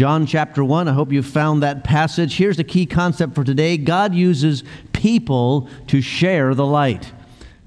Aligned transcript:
John 0.00 0.24
chapter 0.24 0.64
1, 0.64 0.88
I 0.88 0.94
hope 0.94 1.12
you 1.12 1.22
found 1.22 1.62
that 1.62 1.84
passage. 1.84 2.38
Here's 2.38 2.56
the 2.56 2.64
key 2.64 2.86
concept 2.86 3.34
for 3.34 3.44
today 3.44 3.76
God 3.76 4.14
uses 4.14 4.64
people 4.94 5.68
to 5.88 6.00
share 6.00 6.54
the 6.54 6.64
light. 6.64 7.12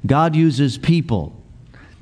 God 0.08 0.36
uses 0.36 0.80
people. 0.80 1.40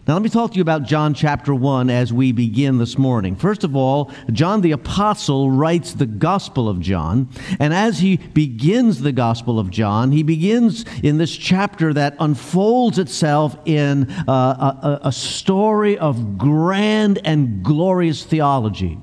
Now, 0.07 0.13
let 0.13 0.23
me 0.23 0.29
talk 0.29 0.51
to 0.51 0.55
you 0.55 0.61
about 0.61 0.83
John 0.83 1.13
chapter 1.13 1.53
1 1.53 1.89
as 1.89 2.13
we 2.13 2.31
begin 2.31 2.77
this 2.77 2.97
morning. 2.97 3.35
First 3.35 3.65
of 3.65 3.75
all, 3.75 4.09
John 4.31 4.61
the 4.61 4.71
Apostle 4.71 5.51
writes 5.51 5.95
the 5.95 6.05
Gospel 6.05 6.69
of 6.69 6.79
John. 6.79 7.27
And 7.59 7.73
as 7.73 7.99
he 7.99 8.15
begins 8.15 9.01
the 9.01 9.11
Gospel 9.11 9.59
of 9.59 9.69
John, 9.69 10.13
he 10.13 10.23
begins 10.23 10.85
in 11.03 11.17
this 11.17 11.35
chapter 11.35 11.93
that 11.93 12.15
unfolds 12.21 12.99
itself 12.99 13.57
in 13.65 14.09
uh, 14.29 15.01
a, 15.03 15.07
a 15.09 15.11
story 15.11 15.97
of 15.97 16.37
grand 16.37 17.19
and 17.25 17.65
glorious 17.65 18.23
theology. 18.23 18.97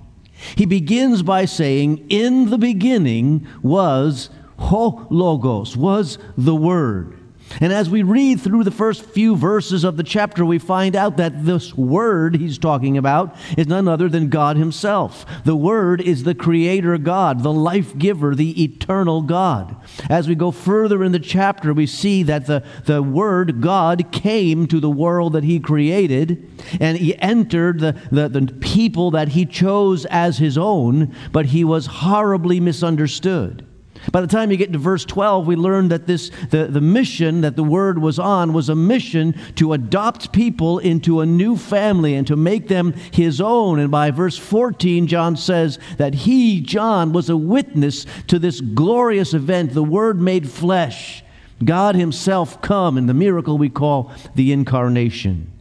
He 0.56 0.66
begins 0.66 1.22
by 1.22 1.44
saying, 1.44 2.06
In 2.08 2.50
the 2.50 2.58
beginning 2.58 3.46
was 3.62 4.30
ho 4.58 5.06
logos, 5.10 5.76
was 5.76 6.18
the 6.36 6.54
Word. 6.54 7.17
And 7.60 7.72
as 7.72 7.88
we 7.90 8.02
read 8.02 8.40
through 8.40 8.64
the 8.64 8.70
first 8.70 9.04
few 9.04 9.36
verses 9.36 9.84
of 9.84 9.96
the 9.96 10.02
chapter, 10.02 10.44
we 10.44 10.58
find 10.58 10.94
out 10.94 11.16
that 11.16 11.44
this 11.44 11.74
Word 11.74 12.36
he's 12.36 12.58
talking 12.58 12.96
about 12.96 13.34
is 13.56 13.66
none 13.66 13.88
other 13.88 14.08
than 14.08 14.28
God 14.28 14.56
Himself. 14.56 15.24
The 15.44 15.56
Word 15.56 16.00
is 16.00 16.24
the 16.24 16.34
Creator 16.34 16.98
God, 16.98 17.42
the 17.42 17.52
life 17.52 17.96
giver, 17.96 18.34
the 18.34 18.62
eternal 18.62 19.22
God. 19.22 19.76
As 20.08 20.28
we 20.28 20.34
go 20.34 20.50
further 20.50 21.02
in 21.02 21.12
the 21.12 21.18
chapter, 21.18 21.72
we 21.72 21.86
see 21.86 22.22
that 22.24 22.46
the, 22.46 22.62
the 22.84 23.02
Word, 23.02 23.60
God, 23.60 24.12
came 24.12 24.66
to 24.66 24.80
the 24.80 24.90
world 24.90 25.32
that 25.32 25.44
He 25.44 25.58
created, 25.58 26.50
and 26.80 26.98
He 26.98 27.18
entered 27.18 27.80
the, 27.80 27.96
the, 28.10 28.28
the 28.28 28.52
people 28.60 29.10
that 29.12 29.28
He 29.28 29.46
chose 29.46 30.04
as 30.06 30.38
His 30.38 30.58
own, 30.58 31.14
but 31.32 31.46
He 31.46 31.64
was 31.64 31.86
horribly 31.86 32.60
misunderstood. 32.60 33.64
By 34.12 34.22
the 34.22 34.26
time 34.26 34.50
you 34.50 34.56
get 34.56 34.72
to 34.72 34.78
verse 34.78 35.04
12, 35.04 35.46
we 35.46 35.54
learn 35.54 35.88
that 35.88 36.06
this, 36.06 36.30
the, 36.50 36.66
the 36.66 36.80
mission 36.80 37.42
that 37.42 37.56
the 37.56 37.64
word 37.64 37.98
was 38.00 38.18
on 38.18 38.52
was 38.52 38.68
a 38.68 38.74
mission 38.74 39.34
to 39.56 39.74
adopt 39.74 40.32
people 40.32 40.78
into 40.78 41.20
a 41.20 41.26
new 41.26 41.56
family 41.56 42.14
and 42.14 42.26
to 42.26 42.36
make 42.36 42.68
them 42.68 42.94
his 43.12 43.40
own. 43.40 43.78
And 43.78 43.90
by 43.90 44.10
verse 44.10 44.38
14, 44.38 45.06
John 45.06 45.36
says 45.36 45.78
that 45.98 46.14
he, 46.14 46.60
John, 46.60 47.12
was 47.12 47.28
a 47.28 47.36
witness 47.36 48.06
to 48.28 48.38
this 48.38 48.60
glorious 48.60 49.34
event, 49.34 49.74
the 49.74 49.82
word 49.82 50.20
made 50.20 50.48
flesh. 50.48 51.22
God 51.62 51.94
himself 51.94 52.62
come 52.62 52.96
in 52.96 53.06
the 53.06 53.14
miracle 53.14 53.58
we 53.58 53.68
call 53.68 54.12
the 54.34 54.52
incarnation. 54.52 55.52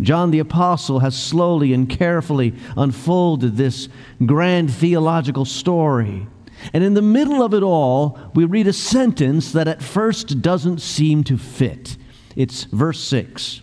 John 0.00 0.30
the 0.30 0.38
Apostle 0.38 1.00
has 1.00 1.20
slowly 1.20 1.72
and 1.72 1.88
carefully 1.88 2.54
unfolded 2.76 3.56
this 3.56 3.88
grand 4.24 4.72
theological 4.72 5.44
story. 5.44 6.26
And 6.72 6.84
in 6.84 6.94
the 6.94 7.02
middle 7.02 7.42
of 7.42 7.54
it 7.54 7.62
all, 7.62 8.18
we 8.34 8.44
read 8.44 8.66
a 8.66 8.72
sentence 8.72 9.52
that 9.52 9.68
at 9.68 9.82
first 9.82 10.42
doesn't 10.42 10.80
seem 10.80 11.24
to 11.24 11.36
fit. 11.38 11.96
It's 12.36 12.64
verse 12.64 13.00
6. 13.00 13.62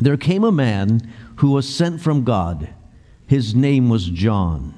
There 0.00 0.16
came 0.16 0.44
a 0.44 0.52
man 0.52 1.12
who 1.36 1.50
was 1.50 1.68
sent 1.68 2.00
from 2.00 2.24
God. 2.24 2.70
His 3.26 3.54
name 3.54 3.88
was 3.88 4.06
John. 4.06 4.74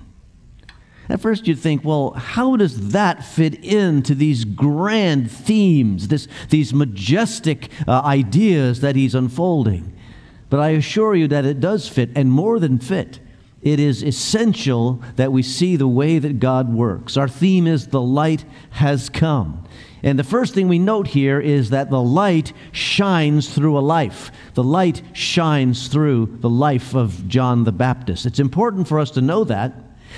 At 1.08 1.20
first, 1.20 1.46
you'd 1.46 1.58
think, 1.58 1.84
well, 1.84 2.12
how 2.12 2.56
does 2.56 2.90
that 2.92 3.24
fit 3.24 3.62
into 3.62 4.14
these 4.14 4.44
grand 4.44 5.30
themes, 5.30 6.08
this, 6.08 6.28
these 6.48 6.72
majestic 6.72 7.70
uh, 7.86 8.00
ideas 8.00 8.80
that 8.80 8.96
he's 8.96 9.14
unfolding? 9.14 9.94
But 10.48 10.60
I 10.60 10.70
assure 10.70 11.14
you 11.14 11.28
that 11.28 11.44
it 11.44 11.60
does 11.60 11.88
fit, 11.88 12.10
and 12.14 12.32
more 12.32 12.58
than 12.58 12.78
fit 12.78 13.20
it 13.64 13.80
is 13.80 14.04
essential 14.04 15.02
that 15.16 15.32
we 15.32 15.42
see 15.42 15.76
the 15.76 15.88
way 15.88 16.18
that 16.18 16.38
God 16.38 16.72
works. 16.72 17.16
Our 17.16 17.28
theme 17.28 17.66
is 17.66 17.88
the 17.88 18.00
light 18.00 18.44
has 18.70 19.08
come. 19.08 19.66
And 20.02 20.18
the 20.18 20.24
first 20.24 20.52
thing 20.52 20.68
we 20.68 20.78
note 20.78 21.06
here 21.06 21.40
is 21.40 21.70
that 21.70 21.88
the 21.88 22.02
light 22.02 22.52
shines 22.72 23.48
through 23.52 23.78
a 23.78 23.80
life. 23.80 24.30
The 24.52 24.62
light 24.62 25.00
shines 25.14 25.88
through 25.88 26.36
the 26.40 26.50
life 26.50 26.94
of 26.94 27.26
John 27.26 27.64
the 27.64 27.72
Baptist. 27.72 28.26
It's 28.26 28.38
important 28.38 28.86
for 28.86 29.00
us 29.00 29.10
to 29.12 29.22
know 29.22 29.44
that 29.44 29.72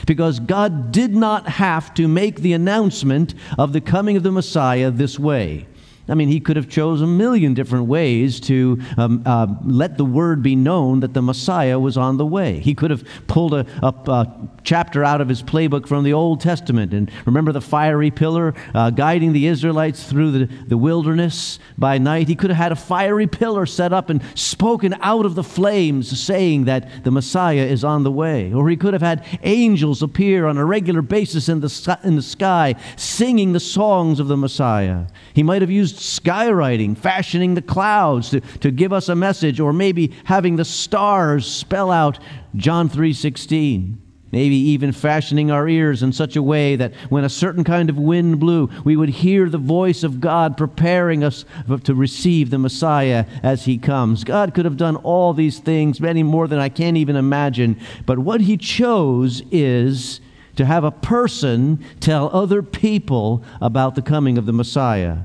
because 0.07 0.41
God 0.41 0.91
did 0.91 1.15
not 1.15 1.49
have 1.49 1.95
to 1.95 2.09
make 2.09 2.41
the 2.41 2.53
announcement 2.53 3.33
of 3.57 3.73
the 3.73 3.81
coming 3.81 4.17
of 4.17 4.25
the 4.25 4.33
Messiah 4.33 4.91
this 4.91 5.21
way. 5.21 5.69
I 6.09 6.15
mean, 6.15 6.29
he 6.29 6.41
could 6.41 6.57
have 6.57 6.69
chosen 6.69 7.09
a 7.09 7.11
million 7.11 7.55
different 7.55 7.87
ways 7.87 8.39
to 8.41 8.81
um, 8.97 9.23
uh, 9.27 9.47
let 9.65 9.97
the 9.97 10.05
word 10.05 10.43
be 10.43 10.55
known 10.55 11.01
that 11.01 11.15
the 11.15 11.23
Messiah 11.23 11.81
was 11.81 11.97
on 11.97 12.17
the 12.17 12.27
way. 12.27 12.61
He 12.61 12.75
could 12.75 12.91
have 12.91 13.05
pulled 13.27 13.55
a, 13.55 13.67
a, 13.83 13.89
a 14.11 14.49
chapter 14.63 15.05
out 15.05 15.21
of 15.21 15.29
his 15.29 15.43
playbook 15.43 15.89
from 15.89 16.05
the 16.05 16.13
Old 16.13 16.41
Testament 16.41 16.93
and 16.93 17.11
remember 17.25 17.53
the 17.53 17.61
fiery 17.61 18.11
pillar 18.11 18.55
uh, 18.75 18.91
guiding 18.91 19.33
the 19.33 19.47
Israelites 19.47 20.05
through 20.05 20.31
the, 20.33 20.45
the 20.67 20.77
wilderness 20.77 21.59
by 21.77 21.99
night. 21.99 22.29
He 22.29 22.37
could 22.37 22.51
have 22.51 22.57
had 22.57 22.73
a 22.73 22.77
fiery 22.77 23.27
pillar 23.27 23.67
set 23.67 23.93
up 23.93 24.11
and 24.11 24.23
spoken 24.35 24.95
out 25.01 25.27
of 25.27 25.35
the 25.35 25.45
flames, 25.45 26.19
saying 26.21 26.67
that 26.67 27.05
the 27.05 27.11
Messiah 27.11 27.65
is 27.65 27.85
on 27.85 28.03
the 28.03 28.13
way. 28.13 28.53
Or 28.53 28.69
he 28.69 28.77
could 28.77 28.93
have 28.93 29.03
had 29.03 29.25
angels 29.43 30.03
appear 30.03 30.47
on 30.47 30.57
a 30.57 30.65
regular 30.65 31.03
basis 31.03 31.49
in 31.49 31.61
the, 31.61 31.99
in 32.05 32.17
the 32.17 32.23
sky, 32.23 32.75
singing 32.97 33.53
the 33.53 33.61
songs 33.61 34.21
of 34.21 34.29
the 34.29 34.37
Messiah. 34.37 35.07
He 35.35 35.43
might 35.43 35.63
have 35.63 35.71
used 35.71 35.96
skywriting, 35.99 36.97
fashioning 36.97 37.55
the 37.55 37.63
clouds 37.63 38.31
to, 38.31 38.41
to 38.41 38.71
give 38.71 38.93
us 38.93 39.09
a 39.09 39.15
message, 39.15 39.61
or 39.61 39.73
maybe 39.73 40.13
having 40.25 40.57
the 40.57 40.65
stars 40.65 41.47
spell 41.47 41.91
out 41.91 42.19
John 42.55 42.89
3:16. 42.89 43.99
Maybe 44.33 44.57
even 44.57 44.91
fashioning 44.91 45.51
our 45.51 45.69
ears 45.69 46.03
in 46.03 46.13
such 46.13 46.35
a 46.35 46.43
way 46.43 46.75
that 46.77 46.93
when 47.09 47.25
a 47.25 47.29
certain 47.29 47.63
kind 47.63 47.89
of 47.89 47.97
wind 47.97 48.41
blew, 48.41 48.69
we 48.85 48.97
would 48.97 49.09
hear 49.09 49.49
the 49.49 49.57
voice 49.57 50.03
of 50.03 50.21
God 50.21 50.57
preparing 50.57 51.23
us 51.23 51.45
to 51.85 51.95
receive 51.95 52.51
the 52.51 52.59
Messiah 52.59 53.25
as 53.43 53.65
he 53.65 53.79
comes. 53.79 54.25
God 54.25 54.53
could 54.53 54.65
have 54.65 54.77
done 54.77 54.97
all 54.97 55.33
these 55.33 55.61
things, 55.61 56.01
many 56.01 56.25
more 56.25 56.49
than 56.49 56.59
I 56.59 56.69
can't 56.69 56.97
even 56.97 57.15
imagine. 57.15 57.79
But 58.05 58.19
what 58.19 58.41
he 58.43 58.57
chose 58.57 59.43
is 59.53 60.21
to 60.57 60.67
have 60.67 60.85
a 60.85 60.91
person 60.91 61.83
tell 62.01 62.29
other 62.35 62.63
people 62.63 63.45
about 63.61 63.95
the 63.95 64.03
coming 64.03 64.37
of 64.37 64.47
the 64.47 64.53
Messiah 64.53 65.19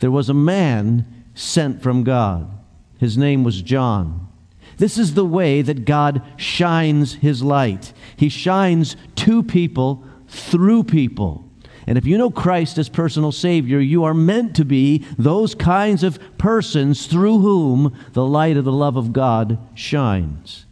there 0.00 0.10
was 0.10 0.28
a 0.28 0.34
man 0.34 1.24
sent 1.34 1.82
from 1.82 2.04
God. 2.04 2.50
His 2.98 3.16
name 3.16 3.44
was 3.44 3.62
John. 3.62 4.28
This 4.76 4.98
is 4.98 5.14
the 5.14 5.26
way 5.26 5.62
that 5.62 5.84
God 5.84 6.22
shines 6.36 7.14
his 7.14 7.42
light. 7.42 7.92
He 8.16 8.28
shines 8.28 8.96
to 9.16 9.42
people 9.42 10.04
through 10.26 10.84
people. 10.84 11.44
And 11.86 11.98
if 11.98 12.06
you 12.06 12.16
know 12.16 12.30
Christ 12.30 12.78
as 12.78 12.88
personal 12.88 13.32
Savior, 13.32 13.78
you 13.80 14.04
are 14.04 14.14
meant 14.14 14.54
to 14.56 14.64
be 14.64 15.04
those 15.18 15.54
kinds 15.54 16.02
of 16.02 16.18
persons 16.38 17.06
through 17.06 17.40
whom 17.40 17.94
the 18.12 18.24
light 18.24 18.56
of 18.56 18.64
the 18.64 18.72
love 18.72 18.96
of 18.96 19.12
God 19.12 19.58
shines. 19.74 20.66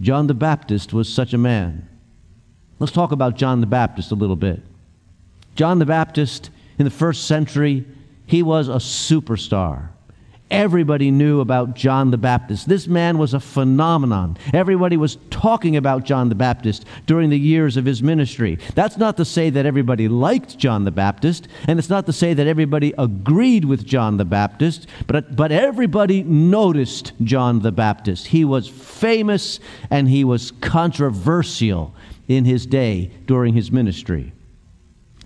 John 0.00 0.26
the 0.26 0.34
Baptist 0.34 0.92
was 0.92 1.12
such 1.12 1.32
a 1.32 1.38
man. 1.38 1.88
Let's 2.78 2.92
talk 2.92 3.12
about 3.12 3.36
John 3.36 3.60
the 3.60 3.66
Baptist 3.66 4.12
a 4.12 4.16
little 4.16 4.36
bit. 4.36 4.62
John 5.54 5.78
the 5.78 5.86
Baptist 5.86 6.50
in 6.78 6.84
the 6.84 6.90
first 6.90 7.26
century 7.26 7.86
he 8.26 8.42
was 8.42 8.68
a 8.68 8.72
superstar. 8.72 9.90
Everybody 10.48 11.10
knew 11.10 11.40
about 11.40 11.74
John 11.74 12.12
the 12.12 12.18
Baptist. 12.18 12.68
This 12.68 12.86
man 12.86 13.18
was 13.18 13.34
a 13.34 13.40
phenomenon. 13.40 14.36
Everybody 14.54 14.96
was 14.96 15.18
talking 15.28 15.76
about 15.76 16.04
John 16.04 16.28
the 16.28 16.36
Baptist 16.36 16.84
during 17.06 17.30
the 17.30 17.38
years 17.38 17.76
of 17.76 17.84
his 17.84 18.00
ministry. 18.00 18.60
That's 18.76 18.96
not 18.96 19.16
to 19.16 19.24
say 19.24 19.50
that 19.50 19.66
everybody 19.66 20.06
liked 20.06 20.56
John 20.56 20.84
the 20.84 20.92
Baptist, 20.92 21.48
and 21.66 21.80
it's 21.80 21.90
not 21.90 22.06
to 22.06 22.12
say 22.12 22.32
that 22.32 22.46
everybody 22.46 22.94
agreed 22.96 23.64
with 23.64 23.84
John 23.84 24.18
the 24.18 24.24
Baptist, 24.24 24.86
but, 25.08 25.34
but 25.34 25.50
everybody 25.50 26.22
noticed 26.22 27.12
John 27.24 27.58
the 27.60 27.72
Baptist. 27.72 28.28
He 28.28 28.44
was 28.44 28.68
famous 28.68 29.58
and 29.90 30.08
he 30.08 30.22
was 30.22 30.52
controversial 30.52 31.92
in 32.28 32.44
his 32.44 32.66
day 32.66 33.10
during 33.26 33.54
his 33.54 33.72
ministry. 33.72 34.32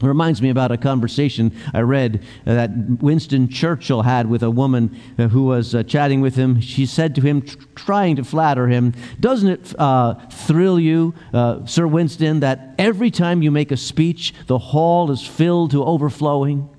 It 0.02 0.06
reminds 0.06 0.41
me 0.41 0.49
about 0.49 0.73
a 0.73 0.79
conversation 0.79 1.55
I 1.75 1.81
read 1.81 2.25
uh, 2.47 2.55
that 2.55 2.70
Winston 3.02 3.49
Churchill 3.49 4.00
had 4.00 4.31
with 4.31 4.43
a 4.43 4.50
woman 4.50 4.99
uh, 5.19 5.29
who 5.29 5.44
was 5.44 5.75
uh, 5.75 5.82
chatting 5.82 6.23
with 6.23 6.37
him. 6.37 6.58
She 6.62 6.87
said 6.87 7.14
to 7.17 7.20
him, 7.20 7.43
trying 7.75 8.17
to 8.17 8.25
flatter 8.25 8.67
him, 8.67 8.94
Doesn't 9.20 9.49
it 9.49 9.75
uh, 9.79 10.14
thrill 10.31 10.81
you, 10.81 11.14
uh, 11.35 11.67
Sir 11.67 11.87
Winston, 11.87 12.41
that 12.41 12.75
every 12.79 13.11
time 13.11 13.43
you 13.43 13.50
make 13.50 13.70
a 13.70 13.76
speech, 13.76 14.32
the 14.47 14.58
hall 14.58 15.11
is 15.11 15.26
filled 15.26 15.73
to 15.73 15.85
overflowing? 15.85 16.70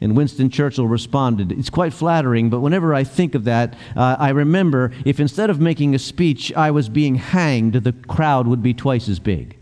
And 0.00 0.16
Winston 0.16 0.50
Churchill 0.50 0.86
responded, 0.86 1.50
It's 1.50 1.68
quite 1.68 1.92
flattering, 1.92 2.48
but 2.48 2.60
whenever 2.60 2.94
I 2.94 3.02
think 3.02 3.34
of 3.34 3.42
that, 3.44 3.74
uh, 3.96 4.16
I 4.20 4.30
remember 4.30 4.92
if 5.04 5.18
instead 5.18 5.50
of 5.50 5.60
making 5.60 5.96
a 5.96 5.98
speech, 5.98 6.52
I 6.54 6.70
was 6.70 6.88
being 6.88 7.16
hanged, 7.16 7.74
the 7.74 7.92
crowd 7.92 8.46
would 8.46 8.62
be 8.62 8.72
twice 8.72 9.08
as 9.08 9.18
big. 9.18 9.56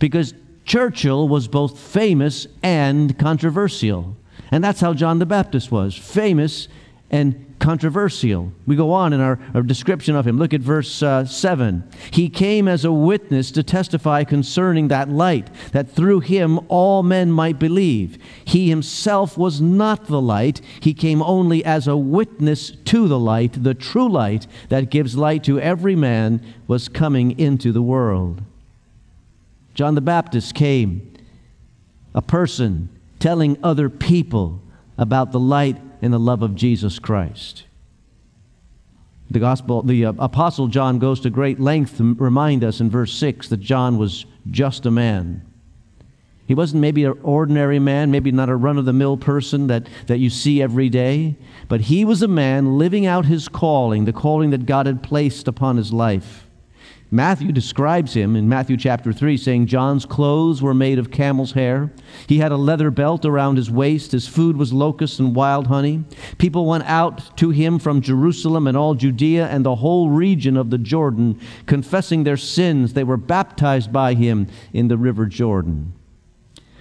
Because 0.00 0.34
Churchill 0.64 1.28
was 1.28 1.48
both 1.48 1.78
famous 1.78 2.46
and 2.62 3.18
controversial. 3.18 4.16
And 4.50 4.62
that's 4.62 4.80
how 4.80 4.94
John 4.94 5.18
the 5.18 5.26
Baptist 5.26 5.70
was 5.70 5.96
famous 5.96 6.68
and 7.10 7.54
controversial. 7.58 8.52
We 8.66 8.76
go 8.76 8.92
on 8.92 9.12
in 9.12 9.20
our, 9.20 9.38
our 9.54 9.62
description 9.62 10.16
of 10.16 10.26
him. 10.26 10.38
Look 10.38 10.52
at 10.52 10.60
verse 10.60 11.02
uh, 11.02 11.24
7. 11.24 11.88
He 12.10 12.28
came 12.28 12.66
as 12.66 12.84
a 12.84 12.92
witness 12.92 13.50
to 13.52 13.62
testify 13.62 14.24
concerning 14.24 14.88
that 14.88 15.08
light, 15.08 15.48
that 15.72 15.90
through 15.90 16.20
him 16.20 16.60
all 16.68 17.02
men 17.02 17.30
might 17.30 17.58
believe. 17.58 18.18
He 18.44 18.68
himself 18.68 19.38
was 19.38 19.60
not 19.60 20.06
the 20.06 20.20
light, 20.20 20.60
he 20.80 20.92
came 20.92 21.22
only 21.22 21.64
as 21.64 21.86
a 21.86 21.96
witness 21.96 22.70
to 22.70 23.08
the 23.08 23.18
light. 23.18 23.62
The 23.62 23.74
true 23.74 24.08
light 24.08 24.46
that 24.68 24.90
gives 24.90 25.16
light 25.16 25.44
to 25.44 25.60
every 25.60 25.96
man 25.96 26.42
was 26.66 26.88
coming 26.88 27.38
into 27.38 27.72
the 27.72 27.82
world. 27.82 28.42
John 29.74 29.94
the 29.94 30.00
Baptist 30.00 30.54
came, 30.54 31.12
a 32.14 32.22
person 32.22 32.88
telling 33.18 33.58
other 33.62 33.90
people 33.90 34.62
about 34.96 35.32
the 35.32 35.40
light 35.40 35.76
and 36.00 36.12
the 36.12 36.18
love 36.18 36.42
of 36.42 36.54
Jesus 36.54 36.98
Christ. 36.98 37.64
The 39.30 39.40
gospel, 39.40 39.82
the 39.82 40.06
uh, 40.06 40.12
apostle 40.18 40.68
John 40.68 40.98
goes 40.98 41.20
to 41.20 41.30
great 41.30 41.58
length 41.58 41.96
to 41.96 42.14
remind 42.14 42.62
us 42.62 42.80
in 42.80 42.90
verse 42.90 43.12
6 43.14 43.48
that 43.48 43.56
John 43.58 43.98
was 43.98 44.26
just 44.50 44.86
a 44.86 44.90
man. 44.90 45.42
He 46.46 46.54
wasn't 46.54 46.82
maybe 46.82 47.04
an 47.04 47.18
ordinary 47.22 47.78
man, 47.78 48.10
maybe 48.10 48.30
not 48.30 48.50
a 48.50 48.56
run 48.56 48.76
of 48.76 48.84
the 48.84 48.92
mill 48.92 49.16
person 49.16 49.66
that, 49.68 49.88
that 50.06 50.18
you 50.18 50.28
see 50.28 50.60
every 50.60 50.90
day, 50.90 51.36
but 51.68 51.80
he 51.80 52.04
was 52.04 52.22
a 52.22 52.28
man 52.28 52.76
living 52.78 53.06
out 53.06 53.24
his 53.24 53.48
calling, 53.48 54.04
the 54.04 54.12
calling 54.12 54.50
that 54.50 54.66
God 54.66 54.86
had 54.86 55.02
placed 55.02 55.48
upon 55.48 55.78
his 55.78 55.92
life. 55.92 56.43
Matthew 57.14 57.52
describes 57.52 58.12
him 58.12 58.34
in 58.34 58.48
Matthew 58.48 58.76
chapter 58.76 59.12
3, 59.12 59.36
saying, 59.36 59.66
John's 59.66 60.04
clothes 60.04 60.60
were 60.60 60.74
made 60.74 60.98
of 60.98 61.12
camel's 61.12 61.52
hair. 61.52 61.92
He 62.26 62.38
had 62.38 62.50
a 62.50 62.56
leather 62.56 62.90
belt 62.90 63.24
around 63.24 63.54
his 63.54 63.70
waist. 63.70 64.10
His 64.10 64.26
food 64.26 64.56
was 64.56 64.72
locusts 64.72 65.20
and 65.20 65.32
wild 65.32 65.68
honey. 65.68 66.02
People 66.38 66.66
went 66.66 66.82
out 66.86 67.36
to 67.36 67.50
him 67.50 67.78
from 67.78 68.00
Jerusalem 68.00 68.66
and 68.66 68.76
all 68.76 68.96
Judea 68.96 69.46
and 69.46 69.64
the 69.64 69.76
whole 69.76 70.10
region 70.10 70.56
of 70.56 70.70
the 70.70 70.78
Jordan, 70.78 71.38
confessing 71.66 72.24
their 72.24 72.36
sins. 72.36 72.94
They 72.94 73.04
were 73.04 73.16
baptized 73.16 73.92
by 73.92 74.14
him 74.14 74.48
in 74.72 74.88
the 74.88 74.98
river 74.98 75.26
Jordan. 75.26 75.92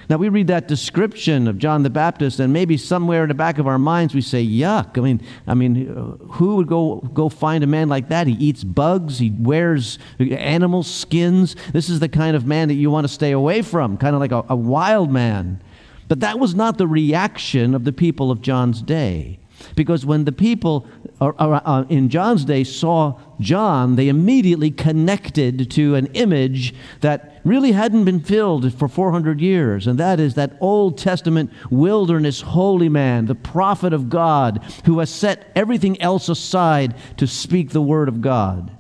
Now, 0.10 0.18
we 0.18 0.30
read 0.30 0.48
that 0.48 0.68
description 0.68 1.48
of 1.48 1.58
John 1.58 1.84
the 1.84 1.90
Baptist, 1.90 2.40
and 2.40 2.52
maybe 2.52 2.78
somewhere 2.78 3.24
in 3.24 3.30
the 3.30 3.36
back 3.36 3.58
of 3.58 3.68
our 3.68 3.80
minds 3.80 4.14
we 4.14 4.22
say, 4.22 4.46
yuck. 4.46 4.98
I 4.98 5.02
mean, 5.02 5.22
I 5.48 5.54
mean 5.54 6.20
who 6.32 6.56
would 6.58 6.68
go, 6.68 6.98
go 7.14 7.30
find 7.30 7.64
a 7.64 7.68
man 7.68 7.90
like 7.90 8.10
that? 8.10 8.28
He 8.28 8.34
eats 8.34 8.64
bugs, 8.64 9.20
he 9.20 9.32
wears 9.32 10.00
animal 10.20 10.84
skins. 10.84 11.56
This 11.72 11.90
is 11.90 12.00
the 12.00 12.10
kind 12.10 12.36
of 12.36 12.46
man 12.46 12.68
that 12.68 12.76
you 12.76 12.90
want 12.90 13.06
to 13.06 13.14
stay 13.14 13.32
away 13.32 13.62
from, 13.62 13.98
kind 13.98 14.16
of 14.16 14.20
like 14.20 14.32
a, 14.32 14.46
a 14.50 14.56
wild 14.56 15.12
man. 15.12 15.62
But 16.08 16.20
that 16.20 16.40
was 16.40 16.54
not 16.54 16.78
the 16.78 16.88
reaction 16.88 17.74
of 17.74 17.86
the 17.86 17.94
people 17.94 18.30
of 18.30 18.42
John's 18.42 18.82
day. 18.82 19.40
Because 19.76 20.06
when 20.06 20.26
the 20.26 20.32
people 20.32 20.86
uh, 21.22 21.86
in 21.90 22.10
John's 22.10 22.46
day 22.46 22.64
saw 22.64 23.20
John, 23.40 23.96
they 23.96 24.10
immediately 24.10 24.72
connected 24.72 25.70
to 25.72 25.96
an 25.96 26.08
image 26.08 26.74
that 27.02 27.42
really 27.44 27.74
hadn't 27.74 28.06
been 28.06 28.20
filled 28.20 28.74
for 28.74 28.88
400 28.88 29.42
years, 29.42 29.88
and 29.88 30.00
that 30.00 30.20
is 30.20 30.36
that 30.36 30.58
Old 30.60 30.98
Testament 30.98 31.52
wilderness 31.70 32.42
holy 32.42 32.90
man, 32.90 33.26
the 33.26 33.36
prophet 33.36 33.94
of 33.94 34.10
God, 34.10 34.64
who 34.86 35.00
has 35.00 35.10
set 35.10 35.52
everything 35.56 36.02
else 36.02 36.30
aside 36.30 36.96
to 37.18 37.28
speak 37.28 37.72
the 37.72 37.82
word 37.82 38.08
of 38.08 38.22
God. 38.22 38.73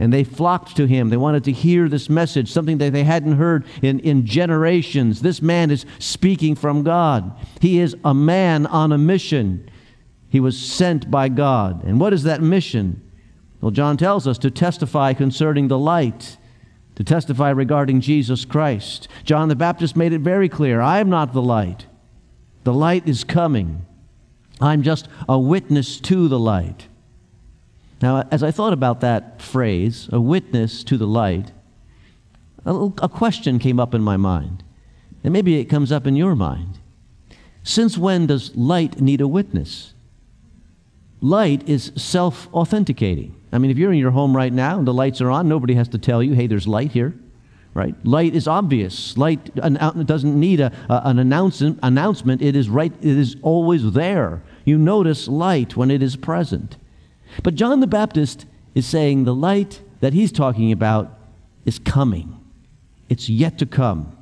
And 0.00 0.12
they 0.12 0.22
flocked 0.22 0.76
to 0.76 0.86
him. 0.86 1.08
They 1.08 1.16
wanted 1.16 1.42
to 1.44 1.52
hear 1.52 1.88
this 1.88 2.08
message, 2.08 2.52
something 2.52 2.78
that 2.78 2.92
they 2.92 3.02
hadn't 3.02 3.32
heard 3.32 3.66
in, 3.82 3.98
in 4.00 4.24
generations. 4.24 5.22
This 5.22 5.42
man 5.42 5.72
is 5.72 5.84
speaking 5.98 6.54
from 6.54 6.84
God. 6.84 7.36
He 7.60 7.80
is 7.80 7.96
a 8.04 8.14
man 8.14 8.66
on 8.66 8.92
a 8.92 8.98
mission. 8.98 9.68
He 10.28 10.38
was 10.38 10.56
sent 10.56 11.10
by 11.10 11.28
God. 11.28 11.82
And 11.82 11.98
what 11.98 12.12
is 12.12 12.22
that 12.22 12.40
mission? 12.40 13.02
Well, 13.60 13.70
John 13.72 13.96
tells 13.96 14.28
us 14.28 14.38
to 14.38 14.50
testify 14.50 15.14
concerning 15.14 15.68
the 15.68 15.78
light, 15.78 16.36
to 16.94 17.02
testify 17.02 17.50
regarding 17.50 18.00
Jesus 18.00 18.44
Christ. 18.44 19.08
John 19.24 19.48
the 19.48 19.56
Baptist 19.56 19.96
made 19.96 20.12
it 20.12 20.20
very 20.20 20.48
clear 20.48 20.80
I 20.80 21.00
am 21.00 21.10
not 21.10 21.32
the 21.32 21.42
light, 21.42 21.86
the 22.64 22.74
light 22.74 23.08
is 23.08 23.24
coming. 23.24 23.84
I'm 24.60 24.82
just 24.82 25.08
a 25.28 25.38
witness 25.38 26.00
to 26.00 26.26
the 26.26 26.38
light. 26.38 26.87
Now, 28.00 28.26
as 28.30 28.42
I 28.42 28.50
thought 28.50 28.72
about 28.72 29.00
that 29.00 29.42
phrase, 29.42 30.08
a 30.12 30.20
witness 30.20 30.84
to 30.84 30.96
the 30.96 31.06
light, 31.06 31.52
a, 32.64 32.74
a 32.74 33.08
question 33.08 33.58
came 33.58 33.80
up 33.80 33.94
in 33.94 34.02
my 34.02 34.16
mind. 34.16 34.62
And 35.24 35.32
maybe 35.32 35.58
it 35.58 35.64
comes 35.64 35.90
up 35.90 36.06
in 36.06 36.16
your 36.16 36.36
mind. 36.36 36.78
Since 37.62 37.98
when 37.98 38.26
does 38.26 38.54
light 38.56 39.00
need 39.00 39.20
a 39.20 39.28
witness? 39.28 39.94
Light 41.20 41.68
is 41.68 41.92
self 41.96 42.48
authenticating. 42.54 43.34
I 43.52 43.58
mean, 43.58 43.70
if 43.70 43.78
you're 43.78 43.92
in 43.92 43.98
your 43.98 44.12
home 44.12 44.36
right 44.36 44.52
now 44.52 44.78
and 44.78 44.86
the 44.86 44.94
lights 44.94 45.20
are 45.20 45.30
on, 45.30 45.48
nobody 45.48 45.74
has 45.74 45.88
to 45.88 45.98
tell 45.98 46.22
you, 46.22 46.34
hey, 46.34 46.46
there's 46.46 46.68
light 46.68 46.92
here. 46.92 47.14
Right? 47.74 47.94
Light 48.04 48.34
is 48.34 48.48
obvious. 48.48 49.16
Light 49.16 49.50
uh, 49.60 49.90
doesn't 49.92 50.38
need 50.38 50.60
a, 50.60 50.72
an 50.88 51.18
announcement, 51.18 51.78
announcement. 51.82 52.42
It 52.42 52.56
is 52.56 52.68
right. 52.68 52.92
It 53.00 53.18
is 53.18 53.36
always 53.42 53.92
there. 53.92 54.42
You 54.64 54.78
notice 54.78 55.28
light 55.28 55.76
when 55.76 55.90
it 55.90 56.02
is 56.02 56.16
present. 56.16 56.76
But 57.42 57.54
John 57.54 57.80
the 57.80 57.86
Baptist 57.86 58.46
is 58.74 58.86
saying 58.86 59.24
the 59.24 59.34
light 59.34 59.82
that 60.00 60.12
he's 60.12 60.32
talking 60.32 60.72
about 60.72 61.18
is 61.64 61.78
coming, 61.78 62.38
it's 63.08 63.28
yet 63.28 63.58
to 63.58 63.66
come. 63.66 64.16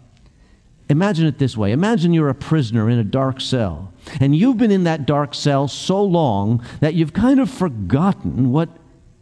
Imagine 0.89 1.27
it 1.27 1.39
this 1.39 1.57
way 1.57 1.73
Imagine 1.73 2.13
you're 2.13 2.29
a 2.29 2.35
prisoner 2.35 2.89
in 2.89 2.99
a 2.99 3.05
dark 3.05 3.41
cell, 3.41 3.93
and 4.21 4.37
you've 4.37 4.59
been 4.59 4.71
in 4.71 4.85
that 4.85 5.07
dark 5.07 5.35
cell 5.35 5.69
so 5.69 6.03
long 6.03 6.65
that 6.81 6.95
you've 6.95 7.13
kind 7.13 7.41
of 7.41 7.51
forgotten 7.51 8.53
what 8.53 8.69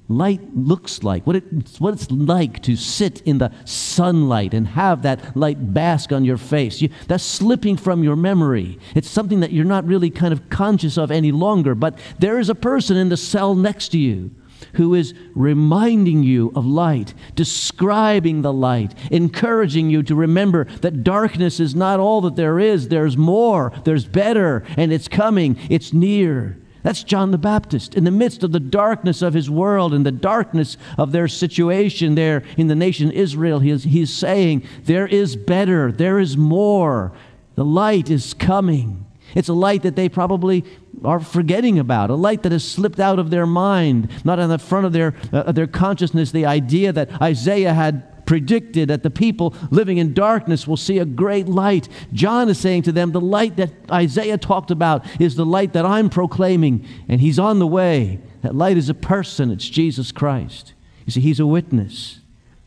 light 0.09 0.55
looks 0.55 1.03
like, 1.03 1.27
what, 1.27 1.37
it, 1.37 1.45
what 1.79 1.95
it's 1.95 2.11
like 2.11 2.63
to 2.63 2.77
sit 2.77 3.23
in 3.23 3.39
the 3.39 3.51
sunlight 3.65 4.53
and 4.53 4.69
have 4.69 5.03
that 5.03 5.37
light 5.37 5.73
bask 5.73 6.13
on 6.13 6.25
your 6.25 6.37
face. 6.37 6.83
You, 6.83 6.91
that's 7.09 7.25
slipping 7.25 7.77
from 7.77 8.05
your 8.05 8.17
memory. 8.17 8.79
It's 8.95 9.09
something 9.09 9.41
that 9.41 9.53
you're 9.53 9.65
not 9.65 9.87
really 9.87 10.11
kind 10.11 10.33
of 10.33 10.51
conscious 10.51 10.99
of 10.99 11.11
any 11.11 11.33
longer, 11.33 11.75
but 11.75 11.99
there 12.19 12.39
is 12.39 12.49
a 12.51 12.55
person 12.55 12.97
in 12.97 13.09
the 13.09 13.17
cell 13.17 13.55
next 13.55 13.89
to 13.91 13.99
you 13.99 14.31
who 14.75 14.95
is 14.95 15.15
reminding 15.35 16.23
you 16.23 16.53
of 16.55 16.67
light, 16.67 17.15
describing 17.35 18.43
the 18.43 18.53
light, 18.53 18.95
encouraging 19.11 19.91
you 19.91 20.03
to 20.03 20.15
remember 20.15 20.65
that 20.81 21.05
darkness 21.05 21.61
is 21.61 21.75
not 21.75 22.01
all 22.01 22.21
that 22.23 22.37
there 22.37 22.59
is. 22.59 22.89
There's 22.89 23.17
more, 23.17 23.73
there's 23.85 24.07
better, 24.07 24.65
and 24.77 24.93
it's 24.93 25.09
coming, 25.09 25.59
it's 25.69 25.93
near. 25.93 26.59
That's 26.85 27.03
John 27.03 27.31
the 27.31 27.39
Baptist. 27.39 27.95
In 27.95 28.05
the 28.05 28.11
midst 28.11 28.43
of 28.43 28.53
the 28.53 28.61
darkness 28.61 29.23
of 29.23 29.33
his 29.33 29.49
world 29.49 29.95
and 29.95 30.05
the 30.05 30.13
darkness 30.13 30.77
of 30.99 31.13
their 31.13 31.29
situation 31.29 32.15
there 32.15 32.45
in 32.59 32.67
the 32.67 32.75
nation 32.75 33.11
Israel, 33.11 33.61
he 33.61 33.71
is, 33.71 33.85
he's 33.85 34.15
saying, 34.15 34.65
There 34.85 35.07
is 35.07 35.35
better, 35.35 35.91
there 35.91 36.21
is 36.21 36.37
more. 36.37 37.13
The 37.55 37.65
light 37.65 38.11
is 38.11 38.35
coming. 38.35 39.07
It's 39.35 39.49
a 39.49 39.55
light 39.55 39.83
that 39.83 39.97
they 39.97 40.11
probably 40.11 40.63
are 41.03 41.21
forgetting 41.21 41.79
about, 41.79 42.11
a 42.11 42.15
light 42.15 42.43
that 42.43 42.53
has 42.53 42.69
slipped 42.71 43.01
out 43.01 43.19
of 43.19 43.31
their 43.31 43.47
mind, 43.47 44.11
not 44.23 44.39
on 44.39 44.51
the 44.51 44.59
front 44.59 44.85
of 44.85 44.93
their, 44.93 45.15
uh, 45.33 45.53
their 45.53 45.67
consciousness, 45.67 46.33
the 46.33 46.45
idea 46.45 46.93
that 46.93 47.11
Isaiah 47.23 47.73
had 47.73 48.14
predicted 48.27 48.89
that 48.89 49.03
the 49.03 49.11
people 49.11 49.55
living 49.71 49.99
in 49.99 50.15
darkness 50.15 50.67
will 50.67 50.77
see 50.77 50.99
a 50.99 51.05
great 51.05 51.49
light. 51.49 51.89
John 52.13 52.49
is 52.49 52.59
saying 52.59 52.83
to 52.83 52.93
them, 52.93 53.13
The 53.13 53.21
light 53.21 53.57
that 53.57 53.73
Isaiah 53.91 54.39
talked 54.39 54.71
about 54.71 55.05
is 55.21 55.37
the 55.37 55.47
light 55.47 55.73
that 55.73 55.87
I'm 55.87 56.11
proclaiming, 56.11 56.87
and 57.09 57.21
he's 57.21 57.39
on 57.39 57.59
the 57.59 57.67
way. 57.67 58.21
That 58.43 58.55
light 58.55 58.77
is 58.77 58.89
a 58.89 58.95
person, 58.95 59.51
it's 59.51 59.69
Jesus 59.69 60.13
Christ. 60.13 60.75
You 61.07 61.13
see, 61.13 61.21
he's 61.21 61.41
a 61.41 61.47
witness. 61.47 62.21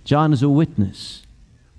John 0.04 0.34
is 0.34 0.44
a 0.44 0.50
witness. 0.50 1.24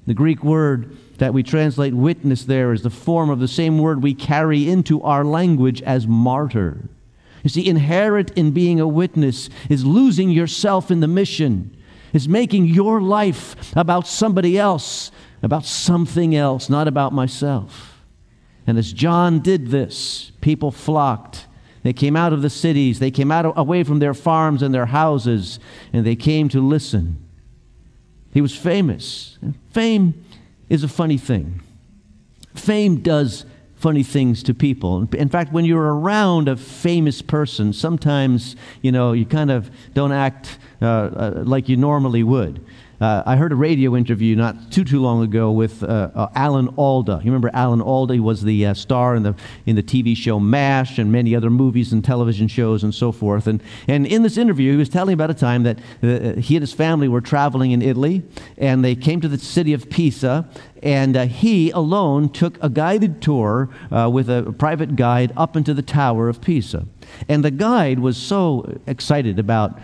The 0.07 0.15
Greek 0.15 0.43
word 0.43 0.97
that 1.19 1.35
we 1.35 1.43
translate 1.43 1.95
witness 1.95 2.45
there 2.45 2.73
is 2.73 2.83
the 2.83 2.91
form 2.91 3.29
of 3.29 3.41
the 3.41 3.49
same 3.49 3.79
word 3.79 4.03
we 4.03 4.15
carry 4.15 4.69
into 4.69 5.03
our 5.03 5.25
language 5.25 5.83
as 5.83 6.07
martyr. 6.07 6.89
You 7.43 7.51
see, 7.51 7.69
inherent 7.69 8.31
in 8.33 8.53
being 8.53 8.81
a 8.81 8.89
witness 8.89 9.49
is 9.69 9.85
losing 9.85 10.31
yourself 10.31 10.91
in 10.91 11.01
the 11.01 11.09
mission 11.09 11.77
is 12.13 12.29
making 12.29 12.67
your 12.67 13.01
life 13.01 13.75
about 13.77 14.07
somebody 14.07 14.59
else, 14.59 15.11
about 15.43 15.65
something 15.65 16.35
else, 16.35 16.69
not 16.69 16.89
about 16.89 17.13
myself. 17.13 18.03
And 18.67 18.79
as 18.79 18.93
John 18.93 19.41
did 19.41 19.69
this, 19.69 20.33
people 20.41 20.71
flocked. 20.71 21.47
They 21.83 21.93
came 21.93 22.17
out 22.17 22.33
of 22.33 22.43
the 22.43 22.51
cities, 22.51 22.99
they 22.99 23.11
came 23.11 23.31
out 23.31 23.53
away 23.57 23.85
from 23.85 23.99
their 23.99 24.15
farms 24.15 24.63
and 24.63 24.75
their 24.75 24.87
houses, 24.87 25.59
and 25.93 26.05
they 26.05 26.17
came 26.17 26.49
to 26.51 26.61
listen. 26.61 27.25
He 28.33 28.41
was 28.41 28.55
famous. 28.55 29.39
fame 29.71 30.25
is 30.69 30.83
a 30.85 30.89
funny 30.89 31.19
thing. 31.19 31.63
Fame 32.55 32.97
does 32.97 33.47
funny 33.79 34.03
things 34.03 34.43
to 34.43 34.55
people. 34.55 35.09
In 35.15 35.29
fact, 35.29 35.53
when 35.53 35.65
you're 35.65 35.95
around 35.95 36.49
a 36.49 36.57
famous 36.57 37.23
person, 37.23 37.73
sometimes, 37.73 38.57
you 38.83 38.91
know, 38.91 39.13
you 39.13 39.25
kind 39.25 39.51
of 39.51 39.71
don't 39.95 40.13
act 40.13 40.59
uh, 40.83 40.87
uh, 40.87 41.43
like 41.47 41.69
you 41.69 41.77
normally 41.77 42.23
would. 42.23 42.65
Uh, 43.01 43.23
I 43.25 43.37
heard 43.37 43.53
a 43.53 43.57
radio 43.57 43.95
interview 43.95 44.35
not 44.35 44.73
too 44.73 44.83
too 44.83 45.01
long 45.01 45.23
ago 45.23 45.53
with 45.53 45.85
uh, 45.85 46.11
uh, 46.15 46.29
Alan 46.35 46.69
Alda. 46.77 47.21
You 47.23 47.31
remember 47.31 47.51
Alan 47.53 47.81
Alda? 47.81 48.15
He 48.15 48.21
was 48.21 48.43
the 48.43 48.67
uh, 48.67 48.75
star 48.75 49.15
in 49.15 49.23
the 49.23 49.37
in 49.67 49.77
the 49.77 49.85
TV 49.85 50.17
show 50.17 50.41
MASH 50.41 50.99
and 50.99 51.13
many 51.13 51.37
other 51.37 51.49
movies 51.49 51.93
and 51.93 52.05
television 52.05 52.49
shows 52.49 52.83
and 52.83 52.93
so 52.93 53.13
forth. 53.13 53.47
And 53.47 53.63
and 53.87 54.05
in 54.05 54.23
this 54.23 54.37
interview, 54.37 54.73
he 54.73 54.77
was 54.77 54.89
telling 54.89 55.15
about 55.15 55.31
a 55.31 55.35
time 55.35 55.63
that 55.63 55.79
uh, 56.03 56.41
he 56.41 56.57
and 56.57 56.63
his 56.63 56.73
family 56.73 57.07
were 57.07 57.21
traveling 57.21 57.71
in 57.71 57.83
Italy, 57.83 58.25
and 58.57 58.85
they 58.85 58.97
came 58.97 59.21
to 59.21 59.29
the 59.29 59.39
city 59.39 59.73
of 59.73 59.89
Pisa, 59.89 60.49
and 60.83 61.17
uh, 61.17 61.27
he 61.27 61.71
alone 61.71 62.29
took 62.29 62.59
a 62.61 62.69
guided 62.69 63.23
tour 63.23 63.71
uh, 63.93 64.11
with 64.13 64.29
a 64.29 64.53
private 64.59 64.97
guide 64.97 65.33
up 65.37 65.57
into 65.57 65.73
the 65.73 65.83
tower 65.83 66.29
of 66.29 66.41
Pisa. 66.41 66.85
And 67.29 67.45
the 67.45 67.51
guide 67.51 67.99
was 67.99 68.17
so 68.17 68.79
excited 68.87 69.39
about 69.39 69.79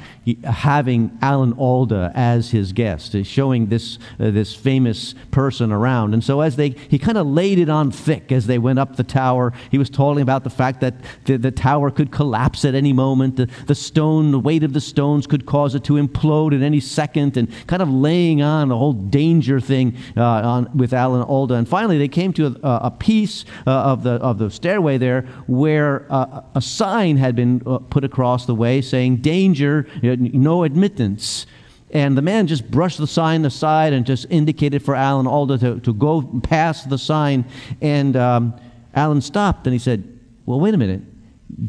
having 0.44 1.16
Alan 1.20 1.52
Alda 1.54 2.12
as 2.14 2.50
his 2.50 2.72
guest, 2.72 3.14
uh, 3.14 3.22
showing 3.22 3.66
this, 3.66 3.98
uh, 4.18 4.30
this 4.30 4.54
famous 4.54 5.14
person 5.30 5.72
around. 5.72 6.14
And 6.14 6.22
so 6.22 6.40
as 6.40 6.56
they, 6.56 6.70
he 6.70 6.98
kind 6.98 7.18
of 7.18 7.26
laid 7.26 7.58
it 7.58 7.68
on 7.68 7.90
thick 7.90 8.32
as 8.32 8.46
they 8.46 8.58
went 8.58 8.78
up 8.78 8.96
the 8.96 9.04
tower. 9.04 9.52
He 9.70 9.78
was 9.78 9.90
talking 9.90 10.22
about 10.22 10.44
the 10.44 10.50
fact 10.50 10.80
that 10.80 10.94
the, 11.24 11.36
the 11.36 11.50
tower 11.50 11.90
could 11.90 12.10
collapse 12.10 12.64
at 12.64 12.74
any 12.74 12.92
moment. 12.92 13.36
The, 13.36 13.48
the 13.66 13.74
stone, 13.74 14.30
the 14.30 14.38
weight 14.38 14.64
of 14.64 14.72
the 14.72 14.80
stones 14.80 15.26
could 15.26 15.46
cause 15.46 15.74
it 15.74 15.84
to 15.84 15.94
implode 15.94 16.54
at 16.54 16.62
any 16.62 16.80
second 16.80 17.36
and 17.36 17.48
kind 17.66 17.82
of 17.82 17.90
laying 17.90 18.42
on 18.42 18.68
the 18.68 18.76
whole 18.76 18.92
danger 18.92 19.60
thing 19.60 19.96
uh, 20.16 20.22
on, 20.22 20.70
with 20.76 20.92
Alan 20.92 21.22
Alda. 21.22 21.54
And 21.54 21.68
finally 21.68 21.98
they 21.98 22.08
came 22.08 22.32
to 22.34 22.46
a, 22.46 22.86
a 22.86 22.90
piece 22.90 23.44
uh, 23.66 23.70
of, 23.70 24.02
the, 24.02 24.12
of 24.12 24.38
the 24.38 24.50
stairway 24.50 24.98
there 24.98 25.22
where 25.46 26.06
uh, 26.10 26.42
a 26.54 26.60
sign 26.60 27.13
had 27.16 27.36
been 27.36 27.62
uh, 27.66 27.78
put 27.78 28.04
across 28.04 28.46
the 28.46 28.54
way 28.54 28.80
saying, 28.80 29.16
danger, 29.16 29.86
no 30.02 30.64
admittance. 30.64 31.46
And 31.90 32.18
the 32.18 32.22
man 32.22 32.46
just 32.48 32.68
brushed 32.70 32.98
the 32.98 33.06
sign 33.06 33.44
aside 33.44 33.92
and 33.92 34.04
just 34.04 34.26
indicated 34.28 34.82
for 34.82 34.96
Alan 34.96 35.26
Alda 35.26 35.58
to, 35.58 35.80
to 35.80 35.92
go 35.92 36.22
past 36.42 36.90
the 36.90 36.98
sign. 36.98 37.44
And 37.80 38.16
um, 38.16 38.58
Alan 38.94 39.20
stopped 39.20 39.66
and 39.66 39.72
he 39.72 39.78
said, 39.78 40.18
Well, 40.44 40.58
wait 40.58 40.74
a 40.74 40.76
minute. 40.76 41.02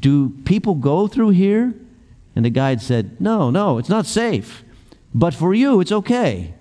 Do 0.01 0.29
people 0.45 0.75
go 0.75 1.07
through 1.07 1.29
here? 1.29 1.75
And 2.35 2.43
the 2.43 2.49
guide 2.49 2.81
said, 2.81 3.21
No, 3.21 3.51
no, 3.51 3.77
it's 3.77 3.89
not 3.89 4.07
safe. 4.07 4.63
But 5.13 5.33
for 5.33 5.53
you, 5.53 5.79
it's 5.79 5.91
okay. 5.91 6.55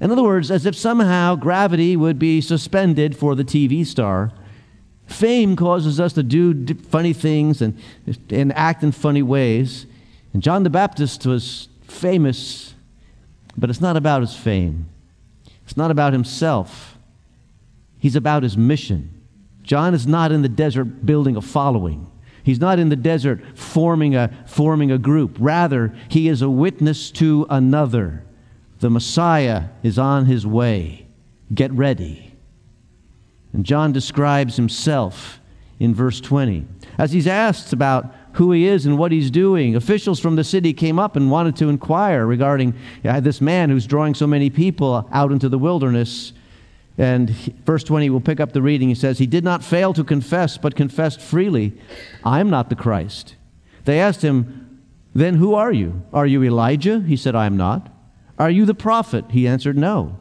In 0.00 0.10
other 0.10 0.22
words, 0.22 0.50
as 0.50 0.64
if 0.64 0.74
somehow 0.74 1.36
gravity 1.36 1.96
would 1.96 2.18
be 2.18 2.40
suspended 2.40 3.16
for 3.16 3.34
the 3.34 3.44
TV 3.44 3.86
star. 3.86 4.32
Fame 5.10 5.56
causes 5.56 5.98
us 5.98 6.12
to 6.12 6.22
do 6.22 6.74
funny 6.74 7.12
things 7.12 7.60
and, 7.60 7.76
and 8.30 8.52
act 8.52 8.84
in 8.84 8.92
funny 8.92 9.22
ways. 9.22 9.86
And 10.32 10.40
John 10.40 10.62
the 10.62 10.70
Baptist 10.70 11.26
was 11.26 11.68
famous, 11.82 12.74
but 13.56 13.68
it's 13.70 13.80
not 13.80 13.96
about 13.96 14.20
his 14.20 14.36
fame. 14.36 14.88
It's 15.64 15.76
not 15.76 15.90
about 15.90 16.12
himself. 16.12 16.96
He's 17.98 18.14
about 18.14 18.44
his 18.44 18.56
mission. 18.56 19.20
John 19.64 19.94
is 19.94 20.06
not 20.06 20.30
in 20.30 20.42
the 20.42 20.48
desert 20.48 21.04
building 21.04 21.36
a 21.36 21.42
following. 21.42 22.10
He's 22.44 22.60
not 22.60 22.78
in 22.78 22.88
the 22.88 22.96
desert 22.96 23.42
forming 23.54 24.14
a, 24.14 24.30
forming 24.46 24.92
a 24.92 24.98
group. 24.98 25.36
Rather, 25.40 25.92
he 26.08 26.28
is 26.28 26.40
a 26.40 26.48
witness 26.48 27.10
to 27.12 27.46
another. 27.50 28.24
The 28.78 28.90
Messiah 28.90 29.64
is 29.82 29.98
on 29.98 30.26
his 30.26 30.46
way. 30.46 31.06
Get 31.52 31.72
ready. 31.72 32.29
And 33.52 33.64
John 33.64 33.92
describes 33.92 34.56
himself 34.56 35.40
in 35.78 35.94
verse 35.94 36.20
20. 36.20 36.66
As 36.98 37.12
he's 37.12 37.26
asked 37.26 37.72
about 37.72 38.14
who 38.34 38.52
he 38.52 38.66
is 38.66 38.86
and 38.86 38.98
what 38.98 39.10
he's 39.10 39.30
doing, 39.30 39.74
officials 39.74 40.20
from 40.20 40.36
the 40.36 40.44
city 40.44 40.72
came 40.72 40.98
up 40.98 41.16
and 41.16 41.30
wanted 41.30 41.56
to 41.56 41.68
inquire 41.68 42.26
regarding 42.26 42.74
uh, 43.04 43.18
this 43.18 43.40
man 43.40 43.70
who's 43.70 43.86
drawing 43.86 44.14
so 44.14 44.26
many 44.26 44.50
people 44.50 45.08
out 45.10 45.32
into 45.32 45.48
the 45.48 45.58
wilderness. 45.58 46.32
And 46.98 47.30
verse 47.64 47.82
20, 47.82 48.10
we'll 48.10 48.20
pick 48.20 48.38
up 48.38 48.52
the 48.52 48.62
reading. 48.62 48.88
He 48.88 48.94
says, 48.94 49.18
He 49.18 49.26
did 49.26 49.42
not 49.42 49.64
fail 49.64 49.92
to 49.94 50.04
confess, 50.04 50.58
but 50.58 50.76
confessed 50.76 51.20
freely, 51.20 51.72
I 52.22 52.40
am 52.40 52.50
not 52.50 52.68
the 52.68 52.76
Christ. 52.76 53.36
They 53.86 53.98
asked 53.98 54.22
him, 54.22 54.82
Then 55.14 55.36
who 55.36 55.54
are 55.54 55.72
you? 55.72 56.02
Are 56.12 56.26
you 56.26 56.44
Elijah? 56.44 57.00
He 57.00 57.16
said, 57.16 57.34
I 57.34 57.46
am 57.46 57.56
not. 57.56 57.90
Are 58.38 58.50
you 58.50 58.66
the 58.66 58.74
prophet? 58.74 59.24
He 59.30 59.48
answered, 59.48 59.78
No. 59.78 60.19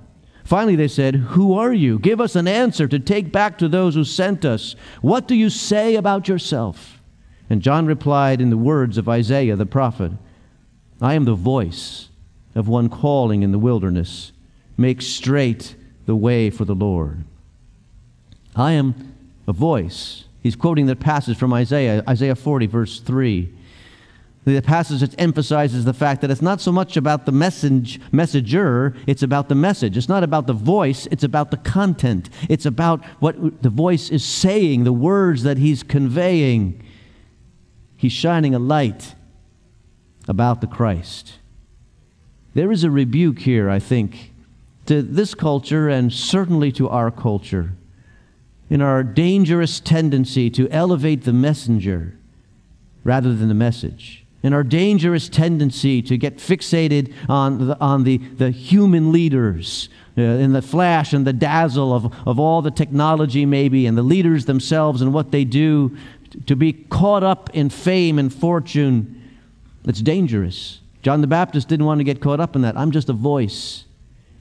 Finally, 0.49 0.75
they 0.75 0.87
said, 0.87 1.13
Who 1.13 1.53
are 1.53 1.71
you? 1.71 1.99
Give 1.99 2.19
us 2.19 2.35
an 2.35 2.47
answer 2.47 2.87
to 2.87 2.97
take 2.97 3.31
back 3.31 3.59
to 3.59 3.67
those 3.67 3.93
who 3.93 4.03
sent 4.03 4.43
us. 4.43 4.75
What 4.99 5.27
do 5.27 5.35
you 5.35 5.47
say 5.47 5.95
about 5.95 6.27
yourself? 6.27 6.99
And 7.51 7.61
John 7.61 7.85
replied 7.85 8.41
in 8.41 8.49
the 8.49 8.57
words 8.57 8.97
of 8.97 9.07
Isaiah 9.07 9.55
the 9.55 9.67
prophet 9.67 10.11
I 10.99 11.13
am 11.13 11.25
the 11.25 11.35
voice 11.35 12.09
of 12.55 12.67
one 12.67 12.89
calling 12.89 13.43
in 13.43 13.51
the 13.51 13.59
wilderness, 13.59 14.31
make 14.75 15.03
straight 15.03 15.75
the 16.07 16.15
way 16.15 16.49
for 16.49 16.65
the 16.65 16.73
Lord. 16.73 17.25
I 18.55 18.71
am 18.71 19.13
a 19.47 19.53
voice. 19.53 20.23
He's 20.41 20.55
quoting 20.55 20.87
the 20.87 20.95
passage 20.95 21.37
from 21.37 21.53
Isaiah, 21.53 22.03
Isaiah 22.09 22.33
40, 22.33 22.65
verse 22.65 22.99
3 23.01 23.53
the 24.55 24.61
passage 24.61 25.01
that 25.01 25.19
emphasizes 25.19 25.85
the 25.85 25.93
fact 25.93 26.21
that 26.21 26.31
it's 26.31 26.41
not 26.41 26.61
so 26.61 26.71
much 26.71 26.95
about 26.95 27.25
the 27.25 27.31
message, 27.31 27.99
messenger, 28.11 28.95
it's 29.05 29.23
about 29.23 29.49
the 29.49 29.55
message. 29.55 29.97
It's 29.97 30.09
not 30.09 30.23
about 30.23 30.47
the 30.47 30.53
voice, 30.53 31.07
it's 31.11 31.23
about 31.23 31.51
the 31.51 31.57
content. 31.57 32.29
It's 32.47 32.65
about 32.65 33.03
what 33.19 33.61
the 33.61 33.69
voice 33.69 34.09
is 34.09 34.23
saying, 34.23 34.83
the 34.83 34.93
words 34.93 35.43
that 35.43 35.57
he's 35.57 35.83
conveying. 35.83 36.81
He's 37.97 38.13
shining 38.13 38.55
a 38.55 38.59
light 38.59 39.15
about 40.27 40.61
the 40.61 40.67
Christ. 40.67 41.33
There 42.53 42.71
is 42.71 42.83
a 42.83 42.91
rebuke 42.91 43.39
here, 43.39 43.69
I 43.69 43.79
think, 43.79 44.33
to 44.85 45.01
this 45.01 45.35
culture 45.35 45.89
and 45.89 46.11
certainly 46.11 46.71
to 46.73 46.87
our 46.89 47.11
culture 47.11 47.73
in 48.69 48.81
our 48.81 49.03
dangerous 49.03 49.79
tendency 49.79 50.49
to 50.51 50.69
elevate 50.69 51.23
the 51.23 51.33
messenger 51.33 52.15
rather 53.03 53.33
than 53.33 53.47
the 53.47 53.53
message 53.53 54.25
and 54.41 54.53
our 54.53 54.63
dangerous 54.63 55.27
tendency 55.27 56.01
to 56.01 56.17
get 56.17 56.37
fixated 56.37 57.13
on 57.27 57.67
the, 57.67 57.79
on 57.79 58.03
the, 58.03 58.17
the 58.17 58.51
human 58.51 59.11
leaders 59.11 59.89
uh, 60.17 60.21
in 60.21 60.53
the 60.53 60.61
flash 60.61 61.13
and 61.13 61.27
the 61.27 61.33
dazzle 61.33 61.93
of, 61.93 62.13
of 62.27 62.39
all 62.39 62.61
the 62.61 62.71
technology, 62.71 63.45
maybe, 63.45 63.85
and 63.85 63.97
the 63.97 64.03
leaders 64.03 64.45
themselves 64.45 65.01
and 65.01 65.13
what 65.13 65.31
they 65.31 65.43
do, 65.43 65.95
to 66.45 66.55
be 66.55 66.73
caught 66.73 67.23
up 67.23 67.49
in 67.53 67.69
fame 67.69 68.19
and 68.19 68.33
fortune. 68.33 69.21
It's 69.85 70.01
dangerous. 70.01 70.81
John 71.01 71.21
the 71.21 71.27
Baptist 71.27 71.67
didn't 71.67 71.85
want 71.85 71.99
to 71.99 72.03
get 72.03 72.21
caught 72.21 72.39
up 72.39 72.55
in 72.55 72.61
that. 72.61 72.77
I'm 72.77 72.91
just 72.91 73.09
a 73.09 73.13
voice. 73.13 73.85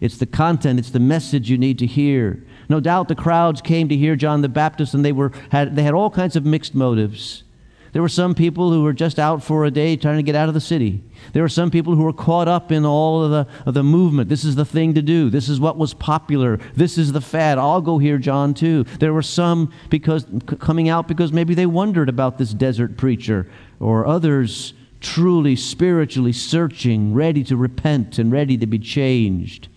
It's 0.01 0.19
the 0.19 0.27
content, 0.27 0.79
it's 0.79 0.91
the 0.91 1.01
message 1.01 1.51
you 1.51 1.59
need 1.59 1.79
to 1.81 1.87
hear. 1.87 2.45
No 2.69 2.79
doubt 2.79 3.09
the 3.09 3.15
crowds 3.15 3.61
came 3.61 3.89
to 3.89 3.97
hear 3.97 4.15
John 4.15 4.43
the 4.43 4.49
Baptist 4.49 4.95
and 4.95 5.05
they, 5.05 5.13
were, 5.13 5.33
had, 5.51 5.75
they 5.75 5.83
had 5.83 5.95
all 5.95 6.11
kinds 6.11 6.37
of 6.37 6.45
mixed 6.45 6.75
motives. 6.75 7.43
There 7.93 8.03
were 8.03 8.09
some 8.09 8.35
people 8.35 8.71
who 8.71 8.83
were 8.83 8.93
just 8.93 9.19
out 9.19 9.43
for 9.43 9.65
a 9.65 9.71
day 9.71 9.97
trying 9.97 10.19
to 10.19 10.23
get 10.23 10.35
out 10.35 10.49
of 10.49 10.55
the 10.55 10.61
city. 10.61 11.03
There 11.33 11.43
were 11.43 11.49
some 11.49 11.71
people 11.71 11.95
who 11.95 12.03
were 12.03 12.13
caught 12.13 12.49
up 12.49 12.71
in 12.71 12.85
all 12.85 13.25
of 13.25 13.31
the, 13.31 13.47
of 13.67 13.75
the 13.75 13.83
movement. 13.83 14.29
This 14.29 14.45
is 14.45 14.57
the 14.57 14.65
thing 14.65 14.95
to 14.95 15.03
do. 15.03 15.31
This 15.31 15.49
is 15.49 15.59
what 15.59 15.79
was 15.79 15.95
popular. 15.95 16.59
This 16.75 16.99
is 16.99 17.13
the 17.13 17.21
fad. 17.21 17.59
I'll 17.59 17.81
go 17.81 17.99
here, 17.99 18.19
John, 18.19 18.55
too. 18.55 18.85
There 19.01 19.13
were 19.13 19.23
some 19.23 19.73
because 19.89 20.27
coming 20.61 20.89
out 20.89 21.09
because 21.09 21.33
maybe 21.33 21.55
they 21.55 21.67
wondered 21.67 22.09
about 22.09 22.39
this 22.39 22.53
desert 22.53 22.97
preacher, 22.97 23.51
or 23.81 24.07
others 24.07 24.75
truly 25.01 25.55
spiritually 25.57 26.33
searching, 26.33 27.15
ready 27.15 27.45
to 27.45 27.57
repent 27.57 28.19
and 28.19 28.33
ready 28.33 28.57
to 28.59 28.67
be 28.67 28.79
changed. 28.79 29.69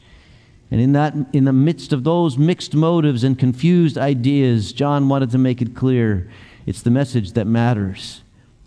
And 0.72 0.80
in 0.80 0.94
that 0.94 1.14
in 1.34 1.44
the 1.44 1.54
midst 1.54 1.92
of 1.92 2.04
those 2.04 2.38
mixed 2.38 2.74
motives 2.74 3.24
and 3.24 3.38
confused 3.38 3.98
ideas, 3.98 4.72
John 4.72 5.10
wanted 5.10 5.32
to 5.32 5.38
make 5.38 5.62
it 5.62 5.76
clear 5.76 6.30
it's 6.66 6.82
the 6.82 6.92
message 6.92 7.34
that 7.34 7.48
matters. 7.48 8.22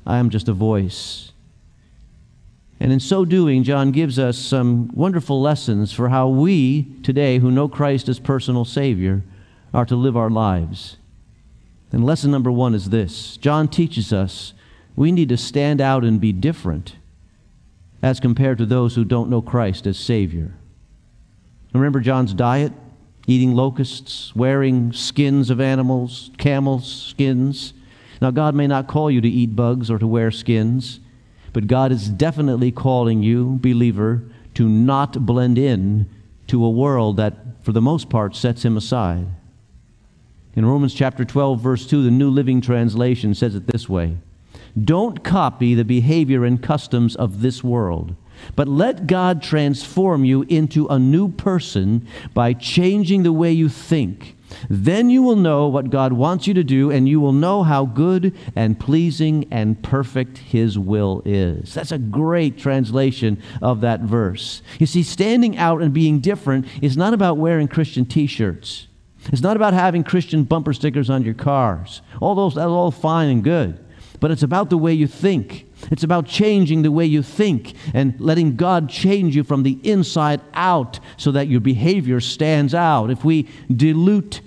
I 0.07 0.19
am 0.19 0.31
just 0.31 0.49
a 0.49 0.53
voice. 0.53 1.33
And 2.81 2.93
in 2.93 3.01
so 3.01 3.25
doing, 3.25 3.63
John 3.63 3.93
gives 3.93 4.19
us 4.19 4.37
some 4.37 4.91
wonderful 4.93 5.41
lessons 5.41 5.93
for 5.93 6.09
how 6.09 6.29
we 6.29 6.83
today, 7.03 7.39
who 7.39 7.51
know 7.51 7.69
Christ 7.69 8.09
as 8.09 8.19
personal 8.19 8.65
Savior, 8.65 9.23
are 9.73 9.87
to 9.87 9.97
live 9.97 10.17
our 10.17 10.31
lives. 10.31 10.97
And 11.93 12.05
lesson 12.05 12.31
number 12.31 12.51
one 12.51 12.75
is 12.75 12.91
this 12.91 13.37
John 13.37 13.69
teaches 13.69 14.13
us 14.13 14.53
we 14.97 15.13
need 15.13 15.29
to 15.29 15.37
stand 15.37 15.81
out 15.81 16.05
and 16.05 16.21
be 16.21 16.33
different 16.33 16.97
as 18.03 18.21
compared 18.21 18.59
to 18.59 18.67
those 18.67 18.95
who 18.95 19.05
don't 19.05 19.31
know 19.31 19.41
Christ 19.41 19.87
as 19.87 19.99
Savior. 19.99 20.55
Remember 21.73 22.01
John's 22.01 22.35
diet? 22.35 22.73
Eating 23.27 23.55
locusts, 23.55 24.37
wearing 24.37 24.93
skins 24.93 25.49
of 25.49 25.61
animals, 25.61 26.31
camels' 26.37 27.07
skins. 27.09 27.73
Now, 28.21 28.31
God 28.31 28.55
may 28.55 28.67
not 28.67 28.87
call 28.87 29.11
you 29.11 29.21
to 29.21 29.29
eat 29.29 29.57
bugs 29.57 29.91
or 29.91 29.99
to 29.99 30.07
wear 30.07 30.31
skins, 30.31 31.01
but 31.53 31.67
God 31.67 31.93
is 31.93 32.09
definitely 32.09 32.73
calling 32.73 33.23
you, 33.23 33.59
believer, 33.61 34.23
to 34.55 34.69
not 34.69 35.25
blend 35.27 35.59
in 35.59 36.09
to 36.49 36.65
a 36.65 36.71
world 36.71 37.17
that, 37.17 37.35
for 37.63 37.73
the 37.73 37.81
most 37.81 38.09
part, 38.09 38.37
sets 38.37 38.65
him 38.65 38.77
aside. 38.77 39.27
In 40.55 40.67
Romans 40.67 40.95
chapter 40.95 41.25
12, 41.25 41.61
verse 41.61 41.87
2, 41.87 42.05
the 42.05 42.11
New 42.11 42.31
Living 42.31 42.61
Translation 42.61 43.35
says 43.35 43.55
it 43.55 43.67
this 43.67 43.89
way 43.89 44.19
Don't 44.81 45.25
copy 45.25 45.75
the 45.75 45.85
behavior 45.85 46.45
and 46.45 46.63
customs 46.63 47.17
of 47.17 47.41
this 47.41 47.65
world, 47.65 48.15
But 48.57 48.69
let 48.69 49.07
God 49.07 49.43
transform 49.43 50.25
you 50.25 50.43
into 50.43 50.87
a 50.89 50.99
new 50.99 51.29
person 51.29 52.07
by 52.33 52.53
changing 52.53 53.23
the 53.23 53.33
way 53.33 53.53
you 53.53 53.69
think. 53.69 54.37
Then 54.69 55.11
you 55.11 55.23
will 55.23 55.37
know 55.37 55.67
what 55.67 55.91
God 55.91 56.13
wants 56.13 56.47
you 56.47 56.55
to 56.55 56.65
do, 56.65 56.91
and 56.91 57.09
you 57.09 57.21
will 57.21 57.33
know 57.33 57.63
how 57.63 57.87
good 57.87 58.37
and 58.55 58.79
pleasing 58.79 59.47
and 59.51 59.83
perfect 59.83 60.39
His 60.39 60.79
will 60.79 61.23
is. 61.25 61.75
That's 61.75 61.93
a 61.93 61.99
great 61.99 62.59
translation 62.59 63.43
of 63.63 63.81
that 63.81 64.01
verse. 64.01 64.63
You 64.79 64.87
see, 64.87 65.03
standing 65.03 65.57
out 65.57 65.83
and 65.83 65.93
being 65.93 66.21
different 66.21 66.67
is 66.83 66.97
not 66.97 67.15
about 67.15 67.39
wearing 67.39 67.69
Christian 67.69 68.05
t 68.05 68.27
shirts, 68.27 68.87
it's 69.33 69.43
not 69.43 69.57
about 69.57 69.73
having 69.73 70.05
Christian 70.05 70.45
bumper 70.45 70.73
stickers 70.73 71.09
on 71.09 71.23
your 71.23 71.35
cars. 71.35 72.03
All 72.21 72.35
those, 72.35 72.55
that's 72.55 72.67
all 72.67 72.91
fine 72.91 73.31
and 73.31 73.43
good. 73.43 73.83
But 74.21 74.31
it's 74.31 74.43
about 74.43 74.71
the 74.71 74.79
way 74.79 74.93
you 74.93 75.07
think. 75.07 75.64
It's 75.91 76.03
about 76.03 76.27
changing 76.27 76.83
the 76.83 76.93
way 76.93 77.05
you 77.05 77.23
think 77.23 77.75
and 77.93 78.19
letting 78.21 78.57
God 78.57 78.89
change 78.89 79.37
you 79.37 79.45
from 79.45 79.63
the 79.63 79.79
inside 79.83 80.41
out 80.55 81.01
so 81.17 81.33
that 81.33 81.49
your 81.49 81.61
behavior 81.61 82.21
stands 82.21 82.75
out. 82.75 83.11
If 83.11 83.25
we 83.25 83.49
dilute 83.75 84.41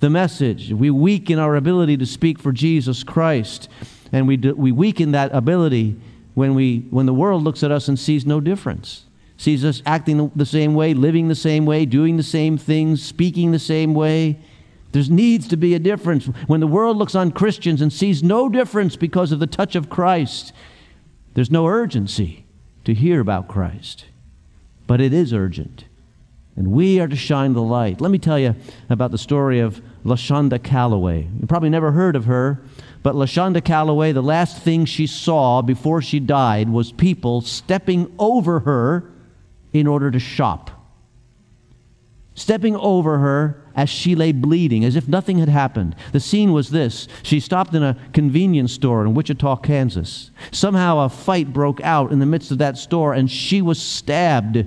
the 0.00 0.10
message, 0.10 0.72
we 0.72 0.90
weaken 0.90 1.38
our 1.38 1.56
ability 1.56 1.96
to 1.96 2.06
speak 2.06 2.38
for 2.38 2.52
Jesus 2.52 3.02
Christ, 3.02 3.68
and 4.12 4.28
we, 4.28 4.36
do, 4.36 4.54
we 4.54 4.70
weaken 4.70 5.12
that 5.12 5.34
ability 5.34 5.96
when, 6.34 6.54
we, 6.54 6.80
when 6.90 7.06
the 7.06 7.14
world 7.14 7.42
looks 7.42 7.62
at 7.62 7.70
us 7.70 7.88
and 7.88 7.98
sees 7.98 8.26
no 8.26 8.40
difference, 8.40 9.06
sees 9.36 9.64
us 9.64 9.82
acting 9.86 10.30
the 10.36 10.46
same 10.46 10.74
way, 10.74 10.94
living 10.94 11.28
the 11.28 11.34
same 11.34 11.64
way, 11.64 11.86
doing 11.86 12.16
the 12.16 12.22
same 12.22 12.58
things, 12.58 13.02
speaking 13.02 13.52
the 13.52 13.58
same 13.58 13.94
way. 13.94 14.38
There 14.92 15.02
needs 15.08 15.48
to 15.48 15.56
be 15.56 15.74
a 15.74 15.78
difference. 15.80 16.26
When 16.46 16.60
the 16.60 16.66
world 16.66 16.96
looks 16.96 17.14
on 17.14 17.32
Christians 17.32 17.80
and 17.80 17.92
sees 17.92 18.22
no 18.22 18.48
difference 18.48 18.94
because 18.94 19.32
of 19.32 19.40
the 19.40 19.46
touch 19.46 19.74
of 19.74 19.90
Christ, 19.90 20.52
there's 21.34 21.50
no 21.50 21.66
urgency 21.66 22.44
to 22.84 22.94
hear 22.94 23.20
about 23.20 23.48
Christ, 23.48 24.06
but 24.86 25.00
it 25.00 25.12
is 25.12 25.32
urgent. 25.32 25.84
And 26.56 26.68
we 26.68 27.00
are 27.00 27.08
to 27.08 27.16
shine 27.16 27.52
the 27.52 27.62
light. 27.62 28.00
Let 28.00 28.10
me 28.12 28.18
tell 28.18 28.38
you 28.38 28.54
about 28.88 29.10
the 29.10 29.18
story 29.18 29.58
of 29.58 29.82
LaShonda 30.04 30.62
Calloway. 30.62 31.28
You 31.40 31.46
probably 31.46 31.70
never 31.70 31.92
heard 31.92 32.14
of 32.14 32.26
her, 32.26 32.62
but 33.02 33.16
LaShonda 33.16 33.64
Calloway, 33.64 34.12
the 34.12 34.22
last 34.22 34.62
thing 34.62 34.84
she 34.84 35.06
saw 35.06 35.62
before 35.62 36.00
she 36.00 36.20
died 36.20 36.68
was 36.68 36.92
people 36.92 37.40
stepping 37.40 38.14
over 38.18 38.60
her 38.60 39.10
in 39.72 39.86
order 39.86 40.10
to 40.10 40.20
shop. 40.20 40.70
Stepping 42.34 42.74
over 42.76 43.18
her 43.18 43.62
as 43.76 43.88
she 43.88 44.14
lay 44.14 44.32
bleeding, 44.32 44.84
as 44.84 44.96
if 44.96 45.06
nothing 45.06 45.38
had 45.38 45.48
happened. 45.48 45.94
The 46.12 46.20
scene 46.20 46.52
was 46.52 46.70
this 46.70 47.06
she 47.22 47.38
stopped 47.38 47.74
in 47.74 47.82
a 47.82 47.96
convenience 48.12 48.72
store 48.72 49.04
in 49.04 49.14
Wichita, 49.14 49.56
Kansas. 49.56 50.30
Somehow 50.50 50.98
a 51.00 51.08
fight 51.08 51.52
broke 51.52 51.80
out 51.82 52.10
in 52.12 52.18
the 52.18 52.26
midst 52.26 52.50
of 52.50 52.58
that 52.58 52.76
store, 52.76 53.14
and 53.14 53.30
she 53.30 53.62
was 53.62 53.80
stabbed. 53.80 54.64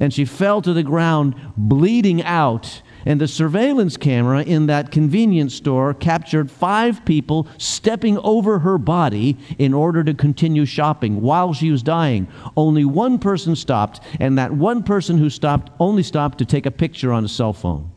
And 0.00 0.12
she 0.12 0.24
fell 0.24 0.60
to 0.62 0.72
the 0.72 0.82
ground, 0.82 1.34
bleeding 1.56 2.22
out. 2.22 2.82
And 3.06 3.20
the 3.20 3.28
surveillance 3.28 3.96
camera 3.96 4.42
in 4.42 4.66
that 4.66 4.90
convenience 4.90 5.54
store 5.54 5.94
captured 5.94 6.50
five 6.50 7.04
people 7.04 7.46
stepping 7.56 8.18
over 8.18 8.60
her 8.60 8.78
body 8.78 9.36
in 9.58 9.72
order 9.72 10.02
to 10.04 10.14
continue 10.14 10.64
shopping 10.64 11.20
while 11.20 11.52
she 11.52 11.70
was 11.70 11.82
dying. 11.82 12.28
Only 12.56 12.84
one 12.84 13.18
person 13.18 13.56
stopped, 13.56 14.00
and 14.20 14.36
that 14.38 14.52
one 14.52 14.82
person 14.82 15.18
who 15.18 15.30
stopped 15.30 15.70
only 15.78 16.02
stopped 16.02 16.38
to 16.38 16.44
take 16.44 16.66
a 16.66 16.70
picture 16.70 17.12
on 17.12 17.24
a 17.24 17.28
cell 17.28 17.52
phone. 17.52 17.92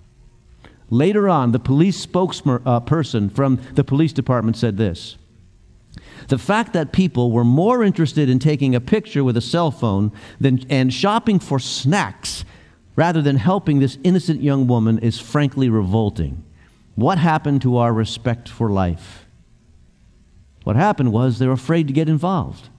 Later 0.91 1.29
on, 1.29 1.53
the 1.53 1.59
police 1.59 2.05
spokesperson 2.05 3.27
uh, 3.27 3.33
from 3.33 3.61
the 3.75 3.83
police 3.83 4.11
department 4.11 4.57
said 4.57 4.77
this 4.77 5.17
The 6.27 6.37
fact 6.37 6.73
that 6.73 6.91
people 6.91 7.31
were 7.31 7.45
more 7.45 7.81
interested 7.81 8.29
in 8.29 8.39
taking 8.39 8.75
a 8.75 8.81
picture 8.81 9.23
with 9.23 9.37
a 9.37 9.41
cell 9.41 9.71
phone 9.71 10.11
than, 10.39 10.65
and 10.69 10.93
shopping 10.93 11.39
for 11.39 11.59
snacks 11.59 12.43
rather 13.01 13.23
than 13.23 13.35
helping 13.35 13.79
this 13.79 13.97
innocent 14.03 14.43
young 14.43 14.67
woman 14.67 14.99
is 14.99 15.19
frankly 15.19 15.67
revolting. 15.67 16.43
What 16.93 17.17
happened 17.17 17.63
to 17.63 17.77
our 17.77 17.91
respect 17.91 18.47
for 18.47 18.69
life? 18.69 19.25
What 20.65 20.75
happened 20.75 21.11
was 21.11 21.39
they're 21.39 21.51
afraid 21.51 21.87
to 21.87 21.93
get 21.93 22.07
involved. 22.07 22.69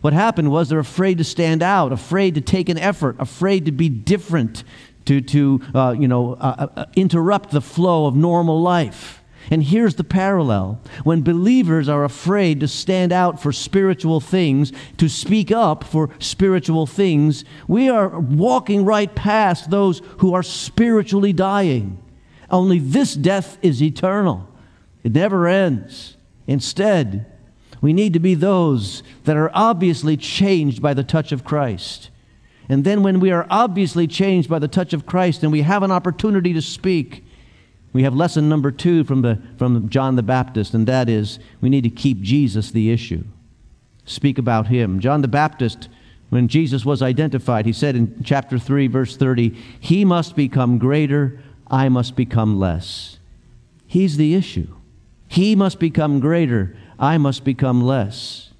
What 0.00 0.12
happened 0.12 0.52
was 0.52 0.68
they're 0.68 0.78
afraid 0.78 1.18
to 1.18 1.24
stand 1.24 1.60
out, 1.60 1.90
afraid 1.90 2.36
to 2.36 2.40
take 2.40 2.68
an 2.68 2.78
effort, 2.78 3.16
afraid 3.18 3.64
to 3.64 3.72
be 3.72 3.88
different, 3.88 4.62
to, 5.06 5.20
to 5.20 5.60
uh, 5.74 5.96
you 5.98 6.06
know, 6.06 6.34
uh, 6.34 6.68
uh, 6.76 6.84
interrupt 6.94 7.50
the 7.50 7.60
flow 7.60 8.06
of 8.06 8.14
normal 8.14 8.62
life. 8.62 9.23
And 9.50 9.62
here's 9.62 9.96
the 9.96 10.04
parallel. 10.04 10.80
When 11.02 11.22
believers 11.22 11.88
are 11.88 12.04
afraid 12.04 12.60
to 12.60 12.68
stand 12.68 13.12
out 13.12 13.40
for 13.40 13.52
spiritual 13.52 14.20
things, 14.20 14.72
to 14.96 15.08
speak 15.08 15.50
up 15.50 15.84
for 15.84 16.10
spiritual 16.18 16.86
things, 16.86 17.44
we 17.68 17.88
are 17.88 18.18
walking 18.18 18.84
right 18.84 19.14
past 19.14 19.70
those 19.70 20.00
who 20.18 20.34
are 20.34 20.42
spiritually 20.42 21.32
dying. 21.32 22.02
Only 22.50 22.78
this 22.78 23.14
death 23.14 23.58
is 23.62 23.82
eternal, 23.82 24.48
it 25.02 25.12
never 25.12 25.46
ends. 25.46 26.16
Instead, 26.46 27.26
we 27.80 27.92
need 27.92 28.12
to 28.12 28.18
be 28.18 28.34
those 28.34 29.02
that 29.24 29.36
are 29.36 29.50
obviously 29.54 30.16
changed 30.16 30.80
by 30.80 30.94
the 30.94 31.04
touch 31.04 31.32
of 31.32 31.44
Christ. 31.44 32.10
And 32.68 32.84
then, 32.84 33.02
when 33.02 33.20
we 33.20 33.30
are 33.30 33.46
obviously 33.50 34.06
changed 34.06 34.48
by 34.48 34.58
the 34.58 34.68
touch 34.68 34.94
of 34.94 35.04
Christ 35.04 35.42
and 35.42 35.52
we 35.52 35.62
have 35.62 35.82
an 35.82 35.90
opportunity 35.90 36.54
to 36.54 36.62
speak, 36.62 37.23
we 37.94 38.02
have 38.02 38.14
lesson 38.14 38.48
number 38.48 38.72
two 38.72 39.04
from, 39.04 39.22
the, 39.22 39.40
from 39.56 39.88
John 39.88 40.16
the 40.16 40.22
Baptist, 40.22 40.74
and 40.74 40.86
that 40.88 41.08
is 41.08 41.38
we 41.60 41.70
need 41.70 41.84
to 41.84 41.90
keep 41.90 42.20
Jesus 42.20 42.72
the 42.72 42.90
issue. 42.90 43.24
Speak 44.04 44.36
about 44.36 44.66
him. 44.66 44.98
John 44.98 45.22
the 45.22 45.28
Baptist, 45.28 45.88
when 46.28 46.48
Jesus 46.48 46.84
was 46.84 47.02
identified, 47.02 47.66
he 47.66 47.72
said 47.72 47.94
in 47.94 48.22
chapter 48.24 48.58
3, 48.58 48.88
verse 48.88 49.16
30, 49.16 49.56
He 49.78 50.04
must 50.04 50.34
become 50.34 50.76
greater, 50.76 51.40
I 51.68 51.88
must 51.88 52.16
become 52.16 52.58
less. 52.58 53.18
He's 53.86 54.16
the 54.16 54.34
issue. 54.34 54.74
He 55.28 55.54
must 55.54 55.78
become 55.78 56.18
greater, 56.18 56.76
I 56.98 57.16
must 57.16 57.44
become 57.44 57.80
less. 57.80 58.50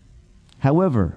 However, 0.60 1.16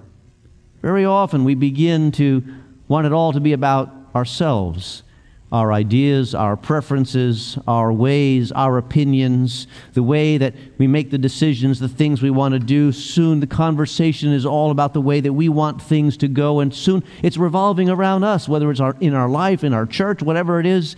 very 0.82 1.04
often 1.04 1.44
we 1.44 1.54
begin 1.54 2.10
to 2.12 2.42
want 2.88 3.06
it 3.06 3.12
all 3.12 3.32
to 3.32 3.40
be 3.40 3.52
about 3.52 3.94
ourselves, 4.12 5.04
our 5.50 5.72
ideas, 5.72 6.34
our 6.34 6.56
preferences, 6.56 7.58
our 7.66 7.90
ways, 7.90 8.52
our 8.52 8.76
opinions, 8.76 9.66
the 9.94 10.02
way 10.02 10.36
that 10.36 10.54
we 10.76 10.86
make 10.86 11.10
the 11.10 11.18
decisions, 11.18 11.80
the 11.80 11.88
things 11.88 12.20
we 12.20 12.30
want 12.30 12.52
to 12.52 12.58
do. 12.58 12.92
Soon 12.92 13.40
the 13.40 13.46
conversation 13.46 14.32
is 14.32 14.44
all 14.44 14.70
about 14.70 14.92
the 14.92 15.00
way 15.00 15.20
that 15.20 15.32
we 15.32 15.48
want 15.48 15.80
things 15.80 16.16
to 16.18 16.28
go, 16.28 16.60
and 16.60 16.74
soon 16.74 17.02
it's 17.22 17.38
revolving 17.38 17.88
around 17.88 18.24
us, 18.24 18.46
whether 18.48 18.70
it's 18.70 18.80
our, 18.80 18.94
in 19.00 19.14
our 19.14 19.28
life, 19.28 19.64
in 19.64 19.72
our 19.72 19.86
church, 19.86 20.22
whatever 20.22 20.60
it 20.60 20.66
is. 20.66 20.96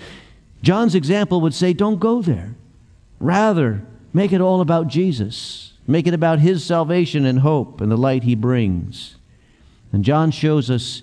John's 0.62 0.94
example 0.94 1.40
would 1.40 1.54
say, 1.54 1.72
don't 1.72 2.00
go 2.00 2.20
there. 2.20 2.56
Rather, 3.20 3.86
make 4.12 4.32
it 4.32 4.40
all 4.40 4.60
about 4.60 4.88
Jesus. 4.88 5.74
Make 5.86 6.06
it 6.06 6.14
about 6.14 6.40
his 6.40 6.64
salvation 6.64 7.24
and 7.24 7.40
hope 7.40 7.80
and 7.80 7.90
the 7.90 7.96
light 7.96 8.24
he 8.24 8.34
brings. 8.34 9.16
And 9.92 10.04
John 10.04 10.30
shows 10.30 10.70
us 10.70 11.02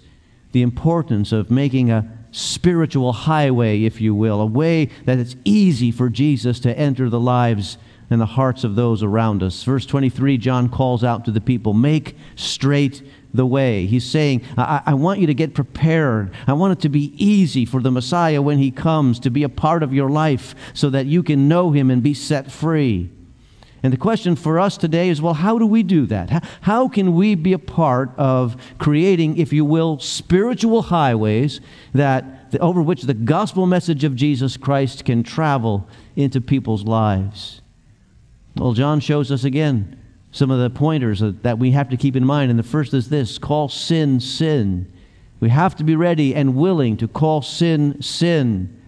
the 0.52 0.62
importance 0.62 1.32
of 1.32 1.52
making 1.52 1.92
a 1.92 2.17
spiritual 2.38 3.12
highway, 3.14 3.84
if 3.84 4.00
you 4.00 4.14
will, 4.14 4.40
a 4.40 4.46
way 4.46 4.90
that 5.06 5.18
it's 5.18 5.36
easy 5.44 5.92
for 5.92 6.10
Jesus 6.10 6.60
to 6.62 6.78
enter 6.78 7.10
the 7.10 7.20
lives 7.20 7.78
and 8.10 8.22
the 8.22 8.26
hearts 8.26 8.64
of 8.64 8.76
those 8.76 9.04
around 9.04 9.44
us. 9.44 9.64
Verse 9.64 9.86
23, 9.86 10.38
John 10.38 10.70
calls 10.70 11.04
out 11.04 11.26
to 11.26 11.32
the 11.32 11.42
people, 11.42 11.74
Make 11.74 12.16
straight 12.36 13.02
the 13.34 13.46
way. 13.46 13.86
He's 13.86 14.06
saying, 14.06 14.44
I, 14.58 14.82
I, 14.86 14.94
want 14.94 15.20
you 15.20 15.28
to 15.28 15.34
get 15.34 15.54
prepared. 15.54 16.34
I 16.48 16.54
want 16.54 16.74
it 16.74 16.82
to 16.84 16.90
be 16.90 17.14
easy 17.18 17.66
for 17.66 17.82
the 17.82 17.92
Messiah 17.92 18.42
when 18.42 18.58
he 18.58 18.72
comes 18.72 19.20
to 19.22 19.30
be 19.30 19.44
a 19.44 19.50
part 19.50 19.84
of 19.84 19.94
your 19.94 20.10
life 20.10 20.56
so 20.74 20.90
that 20.92 21.06
you 21.06 21.24
can 21.24 21.48
know 21.48 21.72
him 21.72 21.92
and 21.92 22.02
be 22.02 22.14
set 22.14 22.52
free. 22.52 23.12
And 23.84 23.94
the 23.94 23.98
question 23.98 24.36
for 24.36 24.60
us 24.60 24.76
today 24.78 25.10
is 25.10 25.22
well, 25.22 25.36
how 25.36 25.60
do 25.60 25.66
we 25.66 25.84
do 25.84 26.06
that? 26.08 26.44
How, 26.62 26.88
can 26.88 27.16
we 27.16 27.36
be 27.36 27.54
a 27.54 27.60
part 27.60 28.12
of 28.18 28.58
creating, 28.80 29.38
if 29.38 29.54
you 29.54 29.64
will, 29.64 30.00
spiritual 30.00 30.84
highways 30.84 31.62
that, 31.94 32.56
over 32.60 32.82
which 32.82 33.04
the 33.04 33.14
gospel 33.14 33.66
message 33.66 34.04
of 34.04 34.16
Jesus 34.16 34.58
Christ 34.58 35.06
can 35.06 35.24
travel 35.24 35.88
into 36.16 36.42
people's 36.42 36.84
lives? 36.84 37.62
Well, 38.56 38.74
John 38.74 39.00
shows 39.00 39.32
us 39.32 39.44
again 39.44 40.02
some 40.32 40.52
of 40.52 40.60
the 40.60 40.70
pointers 40.70 41.22
that 41.22 41.60
we 41.60 41.72
have 41.72 41.90
to 41.90 41.98
keep 41.98 42.16
in 42.16 42.26
mind. 42.26 42.50
And 42.50 42.60
the 42.60 42.64
first 42.64 42.94
is 42.94 43.10
this 43.10 43.38
call 43.38 43.70
sin, 43.70 44.20
sin. 44.20 44.92
We 45.40 45.50
have 45.50 45.76
to 45.76 45.84
be 45.84 45.96
ready 45.96 46.34
and 46.34 46.56
willing 46.56 46.98
to 46.98 47.08
call 47.08 47.42
sin, 47.42 48.02
sin. 48.02 48.82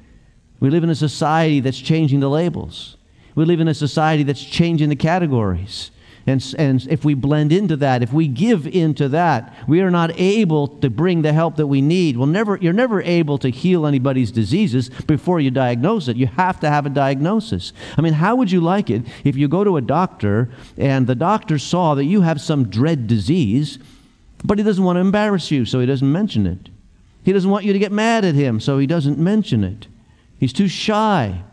We 0.60 0.70
live 0.70 0.84
in 0.84 0.90
a 0.90 0.96
society 0.96 1.60
that's 1.60 1.80
changing 1.80 2.20
the 2.20 2.30
labels. 2.30 2.98
We 3.40 3.46
live 3.46 3.62
in 3.62 3.70
a 3.70 3.74
society 3.74 4.24
that's 4.24 4.44
changing 4.44 4.90
the 4.90 4.98
categories. 4.98 5.92
And, 6.28 6.44
and 6.58 6.86
if 6.90 7.06
we 7.06 7.14
blend 7.14 7.54
into 7.54 7.78
that, 7.78 8.04
if 8.04 8.12
we 8.12 8.28
give 8.28 8.68
into 8.68 9.08
that, 9.08 9.56
we 9.66 9.80
are 9.80 9.90
not 9.90 10.12
able 10.20 10.68
to 10.68 10.90
bring 10.90 11.22
the 11.22 11.32
help 11.32 11.56
that 11.56 11.68
we 11.68 11.82
need. 11.82 12.18
Well, 12.18 12.28
never, 12.28 12.58
you're 12.58 12.74
never 12.74 13.02
able 13.02 13.38
to 13.38 13.50
heal 13.50 13.88
anybody's 13.88 14.30
diseases 14.30 14.90
before 14.90 15.40
you 15.40 15.52
diagnose 15.52 16.10
it. 16.10 16.18
You 16.18 16.28
have 16.28 16.60
to 16.60 16.70
have 16.70 16.86
a 16.86 16.90
diagnosis. 16.90 17.72
I 17.98 18.02
mean, 18.02 18.12
how 18.12 18.36
would 18.36 18.52
you 18.52 18.60
like 18.60 18.90
it 18.90 19.04
if 19.24 19.38
you 19.38 19.48
go 19.48 19.64
to 19.64 19.78
a 19.78 19.82
doctor 19.82 20.50
and 20.78 21.08
the 21.08 21.16
doctor 21.16 21.58
saw 21.58 21.96
that 21.96 22.04
you 22.04 22.20
have 22.20 22.42
some 22.42 22.70
dread 22.70 23.08
disease 23.08 23.80
But 24.44 24.58
he 24.58 24.66
doesn't 24.66 24.84
want 24.84 24.98
to 24.98 25.02
embarrass 25.02 25.50
you, 25.50 25.64
so 25.64 25.80
he 25.80 25.86
doesn't 25.86 26.12
mention 26.12 26.46
it. 26.46 26.70
He 27.24 27.32
doesn't 27.32 27.50
want 27.50 27.64
you 27.64 27.72
to 27.72 27.80
get 27.80 27.94
mad 27.94 28.26
at 28.26 28.36
him, 28.36 28.60
so 28.60 28.80
he 28.80 28.88
doesn't 28.88 29.18
mention 29.18 29.64
it. 29.64 29.88
He's 30.38 30.54
too 30.54 30.68
shy. 30.68 31.44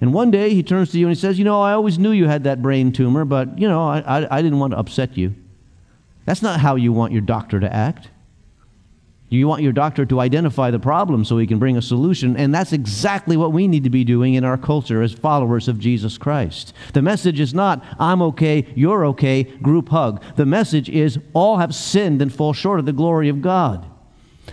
And 0.00 0.12
one 0.12 0.30
day 0.30 0.52
he 0.52 0.62
turns 0.62 0.92
to 0.92 0.98
you 0.98 1.06
and 1.06 1.16
he 1.16 1.20
says, 1.20 1.38
You 1.38 1.44
know, 1.44 1.60
I 1.62 1.72
always 1.72 1.98
knew 1.98 2.10
you 2.10 2.26
had 2.26 2.44
that 2.44 2.60
brain 2.60 2.92
tumor, 2.92 3.24
but, 3.24 3.58
you 3.58 3.68
know, 3.68 3.86
I, 3.86 4.00
I, 4.00 4.38
I 4.38 4.42
didn't 4.42 4.58
want 4.58 4.72
to 4.72 4.78
upset 4.78 5.16
you. 5.16 5.34
That's 6.26 6.42
not 6.42 6.60
how 6.60 6.76
you 6.76 6.92
want 6.92 7.12
your 7.12 7.22
doctor 7.22 7.60
to 7.60 7.72
act. 7.72 8.10
You 9.28 9.48
want 9.48 9.62
your 9.62 9.72
doctor 9.72 10.06
to 10.06 10.20
identify 10.20 10.70
the 10.70 10.78
problem 10.78 11.24
so 11.24 11.36
he 11.36 11.48
can 11.48 11.58
bring 11.58 11.76
a 11.76 11.82
solution, 11.82 12.36
and 12.36 12.54
that's 12.54 12.72
exactly 12.72 13.36
what 13.36 13.52
we 13.52 13.66
need 13.66 13.82
to 13.82 13.90
be 13.90 14.04
doing 14.04 14.34
in 14.34 14.44
our 14.44 14.56
culture 14.56 15.02
as 15.02 15.12
followers 15.12 15.66
of 15.66 15.80
Jesus 15.80 16.16
Christ. 16.16 16.72
The 16.92 17.02
message 17.02 17.40
is 17.40 17.52
not, 17.52 17.84
I'm 17.98 18.22
okay, 18.22 18.66
you're 18.76 19.04
okay, 19.06 19.42
group 19.42 19.88
hug. 19.88 20.22
The 20.36 20.46
message 20.46 20.88
is, 20.88 21.18
all 21.32 21.56
have 21.56 21.74
sinned 21.74 22.22
and 22.22 22.32
fall 22.32 22.52
short 22.52 22.78
of 22.78 22.86
the 22.86 22.92
glory 22.92 23.28
of 23.28 23.42
God. 23.42 23.84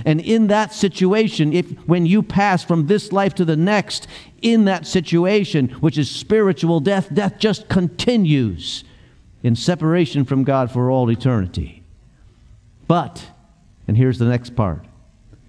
And 0.06 0.20
in 0.20 0.48
that 0.48 0.74
situation, 0.74 1.54
if 1.54 1.70
when 1.88 2.06
you 2.06 2.24
pass 2.24 2.64
from 2.64 2.88
this 2.88 3.12
life 3.12 3.36
to 3.36 3.46
the 3.46 3.56
next, 3.56 4.08
in 4.42 4.66
that 4.66 4.88
situation, 4.88 5.70
which 5.82 5.98
is 5.98 6.10
spiritual 6.10 6.80
death, 6.80 7.14
death 7.14 7.38
just 7.38 7.70
continues 7.70 8.84
in 9.44 9.56
separation 9.56 10.26
from 10.26 10.44
God 10.44 10.72
for 10.72 10.90
all 10.90 11.12
eternity. 11.12 11.84
But 12.88 13.28
and 13.88 13.98
here's 13.98 14.20
the 14.20 14.26
next 14.26 14.56
part. 14.56 14.86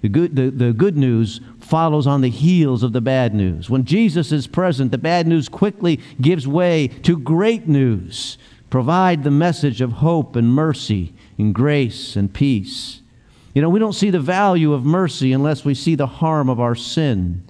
The 0.02 0.08
good, 0.08 0.36
the, 0.36 0.50
the 0.50 0.72
good 0.72 0.96
news 0.96 1.40
follows 1.60 2.06
on 2.06 2.20
the 2.20 2.28
heels 2.28 2.82
of 2.82 2.92
the 2.92 3.00
bad 3.00 3.34
news. 3.34 3.70
When 3.70 3.84
Jesus 3.84 4.32
is 4.32 4.46
present, 4.46 4.90
the 4.90 4.98
bad 4.98 5.26
news 5.26 5.48
quickly 5.48 5.98
gives 6.20 6.46
way 6.46 6.88
to 7.04 7.16
great 7.16 7.66
news. 7.66 8.36
Provide 8.68 9.24
the 9.24 9.30
message 9.30 9.80
of 9.80 9.92
hope 9.92 10.36
and 10.36 10.52
mercy 10.52 11.14
and 11.38 11.54
grace 11.54 12.16
and 12.16 12.32
peace. 12.32 13.00
You 13.54 13.62
know, 13.62 13.68
we 13.68 13.78
don't 13.78 13.92
see 13.92 14.10
the 14.10 14.20
value 14.20 14.72
of 14.72 14.84
mercy 14.84 15.32
unless 15.32 15.64
we 15.64 15.74
see 15.74 15.94
the 15.94 16.08
harm 16.08 16.48
of 16.48 16.60
our 16.60 16.74
sin. 16.74 17.46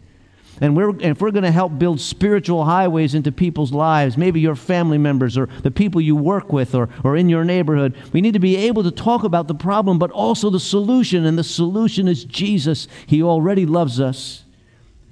And, 0.60 0.76
we're, 0.76 0.96
if 1.00 1.20
we're 1.20 1.32
going 1.32 1.44
to 1.44 1.50
help 1.50 1.78
build 1.78 2.00
spiritual 2.00 2.64
highways 2.64 3.14
into 3.14 3.32
people's 3.32 3.72
lives, 3.72 4.16
maybe 4.16 4.40
your 4.40 4.54
family 4.54 4.98
members 4.98 5.36
or 5.36 5.48
the 5.62 5.70
people 5.70 6.00
you 6.00 6.14
work 6.14 6.52
with 6.52 6.74
or, 6.74 6.88
or 7.02 7.16
in 7.16 7.28
your 7.28 7.44
neighborhood, 7.44 7.96
we 8.12 8.20
need 8.20 8.34
to 8.34 8.38
be 8.38 8.56
able 8.56 8.84
to 8.84 8.90
talk 8.92 9.24
about 9.24 9.48
the 9.48 9.54
problem, 9.54 9.98
but 9.98 10.12
also 10.12 10.50
the 10.50 10.60
solution. 10.60 11.26
And 11.26 11.36
the 11.36 11.42
solution 11.44 12.06
is 12.06 12.24
Jesus. 12.24 12.86
He 13.06 13.22
already 13.22 13.66
loves 13.66 13.98
us, 13.98 14.44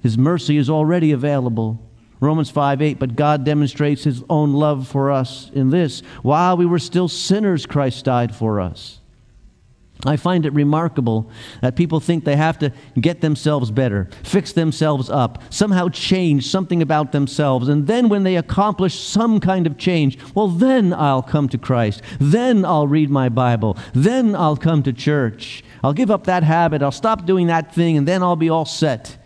His 0.02 0.16
mercy 0.16 0.58
is 0.58 0.70
already 0.70 1.10
available. 1.10 1.88
Romans 2.20 2.50
5 2.50 2.80
8, 2.80 3.00
but 3.00 3.16
God 3.16 3.44
demonstrates 3.44 4.04
His 4.04 4.22
own 4.30 4.52
love 4.52 4.86
for 4.86 5.10
us 5.10 5.50
in 5.54 5.70
this 5.70 6.02
while 6.22 6.56
we 6.56 6.66
were 6.66 6.78
still 6.78 7.08
sinners, 7.08 7.66
Christ 7.66 8.04
died 8.04 8.32
for 8.32 8.60
us. 8.60 9.00
I 10.04 10.16
find 10.16 10.44
it 10.44 10.52
remarkable 10.52 11.30
that 11.60 11.76
people 11.76 12.00
think 12.00 12.24
they 12.24 12.34
have 12.34 12.58
to 12.58 12.72
get 13.00 13.20
themselves 13.20 13.70
better, 13.70 14.08
fix 14.24 14.52
themselves 14.52 15.08
up, 15.08 15.42
somehow 15.48 15.88
change 15.90 16.48
something 16.48 16.82
about 16.82 17.12
themselves. 17.12 17.68
And 17.68 17.86
then 17.86 18.08
when 18.08 18.24
they 18.24 18.34
accomplish 18.34 18.98
some 18.98 19.38
kind 19.38 19.64
of 19.64 19.78
change, 19.78 20.18
well, 20.34 20.48
then 20.48 20.92
I'll 20.92 21.22
come 21.22 21.48
to 21.50 21.58
Christ. 21.58 22.02
Then 22.18 22.64
I'll 22.64 22.88
read 22.88 23.10
my 23.10 23.28
Bible. 23.28 23.76
Then 23.94 24.34
I'll 24.34 24.56
come 24.56 24.82
to 24.82 24.92
church. 24.92 25.62
I'll 25.84 25.92
give 25.92 26.10
up 26.10 26.24
that 26.24 26.42
habit. 26.42 26.82
I'll 26.82 26.90
stop 26.90 27.24
doing 27.24 27.46
that 27.46 27.72
thing, 27.72 27.96
and 27.96 28.06
then 28.06 28.24
I'll 28.24 28.36
be 28.36 28.50
all 28.50 28.64
set. 28.64 29.16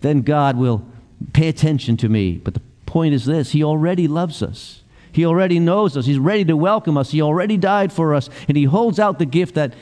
Then 0.00 0.22
God 0.22 0.56
will 0.56 0.86
pay 1.34 1.48
attention 1.48 1.98
to 1.98 2.08
me. 2.08 2.38
But 2.38 2.54
the 2.54 2.62
point 2.86 3.12
is 3.12 3.26
this 3.26 3.52
He 3.52 3.62
already 3.62 4.08
loves 4.08 4.42
us. 4.42 4.82
He 5.12 5.26
already 5.26 5.58
knows 5.58 5.94
us. 5.94 6.06
He's 6.06 6.18
ready 6.18 6.46
to 6.46 6.56
welcome 6.56 6.96
us. 6.96 7.10
He 7.10 7.20
already 7.20 7.58
died 7.58 7.92
for 7.92 8.14
us. 8.14 8.30
And 8.48 8.56
He 8.56 8.64
holds 8.64 8.98
out 8.98 9.18
the 9.18 9.26
gift 9.26 9.54
that 9.56 9.74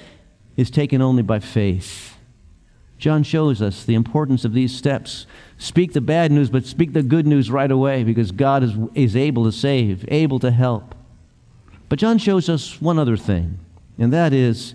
is 0.60 0.70
taken 0.70 1.00
only 1.00 1.22
by 1.22 1.38
faith. 1.38 2.18
John 2.98 3.22
shows 3.22 3.62
us 3.62 3.82
the 3.82 3.94
importance 3.94 4.44
of 4.44 4.52
these 4.52 4.76
steps. 4.76 5.26
Speak 5.56 5.94
the 5.94 6.02
bad 6.02 6.30
news, 6.30 6.50
but 6.50 6.66
speak 6.66 6.92
the 6.92 7.02
good 7.02 7.26
news 7.26 7.50
right 7.50 7.70
away 7.70 8.04
because 8.04 8.30
God 8.30 8.62
is, 8.62 8.74
is 8.94 9.16
able 9.16 9.44
to 9.44 9.52
save, 9.52 10.04
able 10.08 10.38
to 10.40 10.50
help. 10.50 10.94
But 11.88 11.98
John 11.98 12.18
shows 12.18 12.50
us 12.50 12.78
one 12.78 12.98
other 12.98 13.16
thing, 13.16 13.58
and 13.98 14.12
that 14.12 14.34
is 14.34 14.74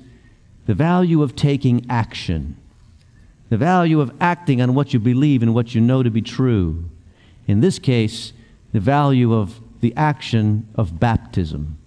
the 0.66 0.74
value 0.74 1.22
of 1.22 1.36
taking 1.36 1.86
action, 1.88 2.58
the 3.50 3.58
value 3.58 4.02
of 4.02 4.12
acting 4.20 4.64
on 4.64 4.74
what 4.74 4.92
you 4.92 5.00
believe 5.00 5.44
and 5.44 5.54
what 5.54 5.76
you 5.76 5.82
know 5.82 6.02
to 6.02 6.10
be 6.10 6.24
true. 6.24 6.90
In 7.46 7.62
this 7.62 7.78
case, 7.78 8.34
the 8.74 8.80
value 8.80 9.36
of 9.36 9.62
the 9.82 9.96
action 9.96 10.68
of 10.74 11.00
baptism. 11.00 11.78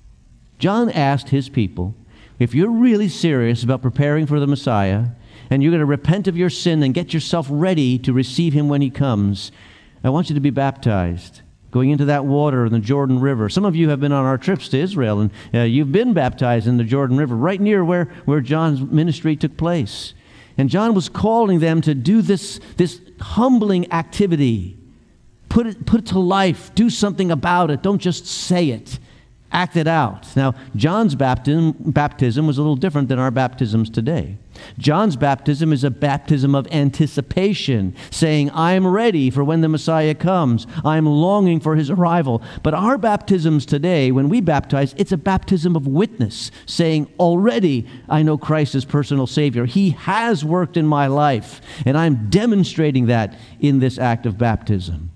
John 0.60 0.88
asked 0.88 1.30
his 1.30 1.48
people 1.48 1.96
if 2.38 2.54
you're 2.54 2.70
really 2.70 3.08
serious 3.08 3.62
about 3.62 3.82
preparing 3.82 4.26
for 4.26 4.38
the 4.38 4.46
Messiah 4.46 5.06
and 5.50 5.62
you're 5.62 5.72
going 5.72 5.80
to 5.80 5.86
repent 5.86 6.28
of 6.28 6.36
your 6.36 6.50
sin 6.50 6.82
and 6.82 6.94
get 6.94 7.12
yourself 7.12 7.46
ready 7.50 7.98
to 7.98 8.12
receive 8.12 8.52
him 8.52 8.68
when 8.68 8.80
he 8.80 8.90
comes, 8.90 9.50
I 10.04 10.10
want 10.10 10.28
you 10.28 10.34
to 10.34 10.40
be 10.40 10.50
baptized. 10.50 11.42
Going 11.70 11.90
into 11.90 12.06
that 12.06 12.24
water 12.24 12.64
in 12.64 12.72
the 12.72 12.78
Jordan 12.78 13.20
River. 13.20 13.48
Some 13.48 13.64
of 13.64 13.76
you 13.76 13.90
have 13.90 14.00
been 14.00 14.12
on 14.12 14.24
our 14.24 14.38
trips 14.38 14.70
to 14.70 14.78
Israel, 14.78 15.20
and 15.20 15.30
uh, 15.52 15.60
you've 15.60 15.92
been 15.92 16.14
baptized 16.14 16.66
in 16.66 16.78
the 16.78 16.84
Jordan 16.84 17.18
River, 17.18 17.36
right 17.36 17.60
near 17.60 17.84
where, 17.84 18.06
where 18.24 18.40
John's 18.40 18.80
ministry 18.80 19.36
took 19.36 19.56
place. 19.58 20.14
And 20.56 20.70
John 20.70 20.94
was 20.94 21.10
calling 21.10 21.58
them 21.58 21.82
to 21.82 21.94
do 21.94 22.22
this, 22.22 22.58
this 22.78 23.00
humbling 23.20 23.92
activity. 23.92 24.78
Put 25.50 25.66
it, 25.66 25.84
put 25.84 26.00
it 26.00 26.06
to 26.06 26.18
life. 26.18 26.74
Do 26.74 26.88
something 26.88 27.30
about 27.30 27.70
it. 27.70 27.82
Don't 27.82 28.00
just 28.00 28.26
say 28.26 28.70
it 28.70 28.98
act 29.50 29.76
it 29.76 29.86
out. 29.86 30.36
Now, 30.36 30.54
John's 30.76 31.14
baptism, 31.14 31.74
baptism 31.78 32.46
was 32.46 32.58
a 32.58 32.60
little 32.60 32.76
different 32.76 33.08
than 33.08 33.18
our 33.18 33.30
baptisms 33.30 33.88
today. 33.88 34.36
John's 34.76 35.16
baptism 35.16 35.72
is 35.72 35.84
a 35.84 35.90
baptism 35.90 36.54
of 36.54 36.66
anticipation, 36.70 37.94
saying, 38.10 38.50
I'm 38.52 38.86
ready 38.86 39.30
for 39.30 39.44
when 39.44 39.60
the 39.60 39.68
Messiah 39.68 40.14
comes. 40.14 40.66
I'm 40.84 41.06
longing 41.06 41.60
for 41.60 41.76
his 41.76 41.90
arrival. 41.90 42.42
But 42.62 42.74
our 42.74 42.98
baptisms 42.98 43.64
today, 43.64 44.10
when 44.10 44.28
we 44.28 44.40
baptize, 44.40 44.94
it's 44.98 45.12
a 45.12 45.16
baptism 45.16 45.76
of 45.76 45.86
witness, 45.86 46.50
saying, 46.66 47.10
Already 47.18 47.86
I 48.08 48.22
know 48.22 48.36
Christ 48.36 48.74
as 48.74 48.84
personal 48.84 49.26
Savior. 49.26 49.64
He 49.64 49.90
has 49.90 50.44
worked 50.44 50.76
in 50.76 50.86
my 50.86 51.06
life, 51.06 51.60
and 51.86 51.96
I'm 51.96 52.28
demonstrating 52.28 53.06
that 53.06 53.38
in 53.60 53.78
this 53.78 53.98
act 53.98 54.26
of 54.26 54.36
baptism. 54.36 55.10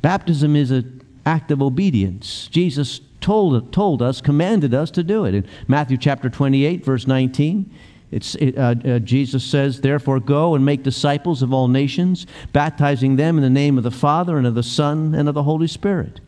Baptism 0.00 0.56
is 0.56 0.70
an 0.70 1.02
act 1.26 1.50
of 1.50 1.62
obedience. 1.62 2.48
Jesus 2.48 3.00
told, 3.22 3.72
told 3.72 4.02
us, 4.02 4.20
commanded 4.20 4.74
us 4.74 4.90
to 4.92 5.02
do 5.02 5.24
it. 5.24 5.34
In 5.34 5.46
Matthew 5.68 5.96
chapter 5.96 6.28
28, 6.28 6.84
verse 6.84 7.06
19, 7.06 7.72
it's, 8.10 8.34
it, 8.34 8.58
uh, 8.58 8.74
uh, 8.84 8.98
Jesus 8.98 9.42
says, 9.42 9.80
Therefore, 9.80 10.20
go 10.20 10.54
and 10.54 10.64
make 10.64 10.82
disciples 10.82 11.40
of 11.40 11.52
all 11.52 11.66
nations, 11.66 12.26
baptizing 12.52 13.16
them 13.16 13.38
in 13.38 13.42
the 13.42 13.50
name 13.50 13.78
of 13.78 13.84
the 13.84 13.90
Father 13.90 14.36
and 14.36 14.46
of 14.46 14.54
the 14.54 14.62
Son 14.62 15.14
and 15.14 15.28
of 15.28 15.34
the 15.34 15.44
Holy 15.44 15.66
Spirit. 15.66 16.20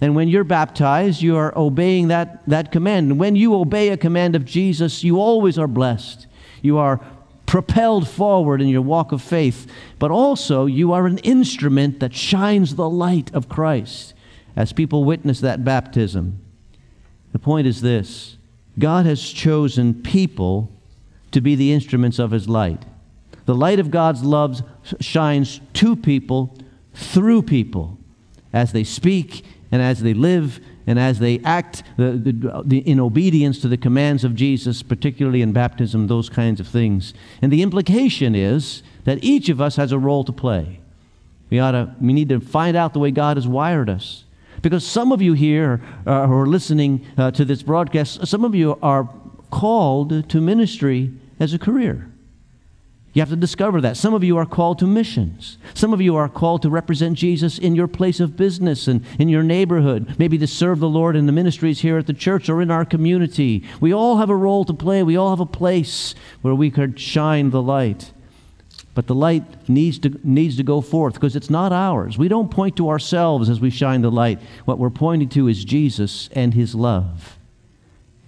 And 0.00 0.14
when 0.14 0.28
you're 0.28 0.44
baptized, 0.44 1.22
you 1.22 1.36
are 1.36 1.56
obeying 1.56 2.08
that, 2.08 2.48
that 2.48 2.70
command. 2.70 3.10
And 3.10 3.18
when 3.18 3.34
you 3.34 3.54
obey 3.54 3.88
a 3.88 3.96
command 3.96 4.36
of 4.36 4.44
Jesus, 4.44 5.02
you 5.02 5.18
always 5.18 5.58
are 5.58 5.66
blessed. 5.66 6.26
You 6.62 6.78
are 6.78 7.00
propelled 7.46 8.08
forward 8.08 8.62
in 8.62 8.68
your 8.68 8.82
walk 8.82 9.12
of 9.12 9.20
faith, 9.20 9.70
but 9.98 10.10
also 10.10 10.66
you 10.66 10.92
are 10.92 11.06
an 11.06 11.18
instrument 11.18 12.00
that 12.00 12.14
shines 12.14 12.76
the 12.76 12.88
light 12.88 13.32
of 13.34 13.48
Christ 13.48 14.13
as 14.56 14.72
people 14.72 15.04
witness 15.04 15.40
that 15.40 15.64
baptism. 15.64 16.40
The 17.32 17.38
point 17.38 17.66
is 17.66 17.80
this 17.80 18.36
God 18.78 19.06
has 19.06 19.22
chosen 19.22 20.02
people 20.02 20.70
to 21.32 21.40
be 21.40 21.54
the 21.54 21.72
instruments 21.72 22.18
of 22.18 22.30
his 22.30 22.48
light. 22.48 22.84
The 23.46 23.54
light 23.54 23.78
of 23.78 23.90
God's 23.90 24.22
love 24.22 24.62
shines 25.00 25.60
to 25.74 25.96
people, 25.96 26.56
through 26.94 27.42
people, 27.42 27.98
as 28.52 28.72
they 28.72 28.84
speak 28.84 29.44
and 29.70 29.82
as 29.82 30.00
they 30.00 30.14
live 30.14 30.60
and 30.86 30.98
as 30.98 31.18
they 31.18 31.40
act 31.40 31.82
the, 31.96 32.12
the, 32.12 32.62
the, 32.64 32.78
in 32.78 33.00
obedience 33.00 33.58
to 33.60 33.68
the 33.68 33.76
commands 33.76 34.22
of 34.22 34.34
Jesus, 34.34 34.82
particularly 34.82 35.42
in 35.42 35.52
baptism, 35.52 36.06
those 36.06 36.28
kinds 36.28 36.60
of 36.60 36.68
things. 36.68 37.14
And 37.42 37.52
the 37.52 37.62
implication 37.62 38.34
is 38.34 38.82
that 39.04 39.22
each 39.22 39.48
of 39.48 39.60
us 39.60 39.76
has 39.76 39.92
a 39.92 39.98
role 39.98 40.24
to 40.24 40.32
play. 40.32 40.80
We, 41.50 41.58
ought 41.58 41.72
to, 41.72 41.94
we 42.00 42.12
need 42.12 42.28
to 42.30 42.40
find 42.40 42.76
out 42.76 42.92
the 42.92 42.98
way 42.98 43.10
God 43.10 43.36
has 43.36 43.48
wired 43.48 43.88
us. 43.88 44.24
Because 44.64 44.86
some 44.86 45.12
of 45.12 45.20
you 45.20 45.34
here 45.34 45.82
uh, 46.06 46.26
who 46.26 46.32
are 46.32 46.46
listening 46.46 47.06
uh, 47.18 47.30
to 47.32 47.44
this 47.44 47.62
broadcast, 47.62 48.26
some 48.26 48.46
of 48.46 48.54
you 48.54 48.78
are 48.82 49.06
called 49.50 50.30
to 50.30 50.40
ministry 50.40 51.12
as 51.38 51.52
a 51.52 51.58
career. 51.58 52.10
You 53.12 53.20
have 53.20 53.28
to 53.28 53.36
discover 53.36 53.82
that. 53.82 53.98
Some 53.98 54.14
of 54.14 54.24
you 54.24 54.38
are 54.38 54.46
called 54.46 54.78
to 54.78 54.86
missions. 54.86 55.58
Some 55.74 55.92
of 55.92 56.00
you 56.00 56.16
are 56.16 56.30
called 56.30 56.62
to 56.62 56.70
represent 56.70 57.18
Jesus 57.18 57.58
in 57.58 57.74
your 57.76 57.86
place 57.86 58.20
of 58.20 58.38
business 58.38 58.88
and 58.88 59.04
in 59.18 59.28
your 59.28 59.42
neighborhood, 59.42 60.16
maybe 60.18 60.38
to 60.38 60.46
serve 60.46 60.80
the 60.80 60.88
Lord 60.88 61.14
in 61.14 61.26
the 61.26 61.32
ministries 61.32 61.82
here 61.82 61.98
at 61.98 62.06
the 62.06 62.14
church 62.14 62.48
or 62.48 62.62
in 62.62 62.70
our 62.70 62.86
community. 62.86 63.64
We 63.82 63.92
all 63.92 64.16
have 64.16 64.30
a 64.30 64.36
role 64.36 64.64
to 64.64 64.72
play. 64.72 65.02
We 65.02 65.18
all 65.18 65.28
have 65.28 65.40
a 65.40 65.46
place 65.46 66.14
where 66.40 66.54
we 66.54 66.70
could 66.70 66.98
shine 66.98 67.50
the 67.50 67.60
light. 67.60 68.14
But 68.94 69.08
the 69.08 69.14
light 69.14 69.68
needs 69.68 69.98
to, 70.00 70.20
needs 70.22 70.56
to 70.56 70.62
go 70.62 70.80
forth 70.80 71.14
because 71.14 71.34
it's 71.34 71.50
not 71.50 71.72
ours. 71.72 72.16
We 72.16 72.28
don't 72.28 72.50
point 72.50 72.76
to 72.76 72.88
ourselves 72.88 73.50
as 73.50 73.60
we 73.60 73.70
shine 73.70 74.02
the 74.02 74.10
light. 74.10 74.40
What 74.64 74.78
we're 74.78 74.90
pointing 74.90 75.28
to 75.30 75.48
is 75.48 75.64
Jesus 75.64 76.28
and 76.32 76.54
his 76.54 76.74
love. 76.74 77.38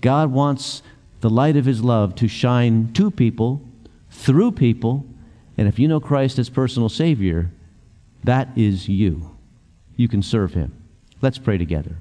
God 0.00 0.33
wants 0.33 0.83
the 1.20 1.31
light 1.31 1.57
of 1.57 1.64
his 1.64 1.83
love 1.83 2.14
to 2.16 2.29
shine 2.29 2.92
to 2.94 3.11
people, 3.11 3.62
through 4.11 4.52
people, 4.52 5.07
and 5.57 5.68
if 5.68 5.79
you 5.79 5.88
know 5.88 6.00
Christ 6.00 6.38
as 6.38 6.50
personal 6.50 6.88
Savior, 6.88 7.50
that 8.24 8.48
is 8.57 8.88
you. 8.88 9.37
You 9.96 10.09
can 10.09 10.22
serve 10.22 10.55
him. 10.55 10.72
Let's 11.22 11.38
pray 11.38 11.59
together. 11.59 11.96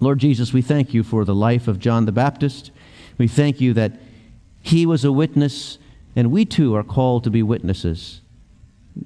Lord 0.00 0.18
Jesus, 0.18 0.52
we 0.52 0.62
thank 0.62 0.92
you 0.92 1.02
for 1.02 1.24
the 1.24 1.34
life 1.34 1.68
of 1.68 1.78
John 1.78 2.06
the 2.06 2.12
Baptist. 2.12 2.70
We 3.18 3.28
thank 3.28 3.60
you 3.60 3.72
that 3.74 3.92
he 4.60 4.84
was 4.84 5.04
a 5.04 5.12
witness, 5.12 5.78
and 6.16 6.32
we 6.32 6.46
too 6.46 6.74
are 6.74 6.82
called 6.82 7.22
to 7.24 7.30
be 7.30 7.42
witnesses. 7.42 8.22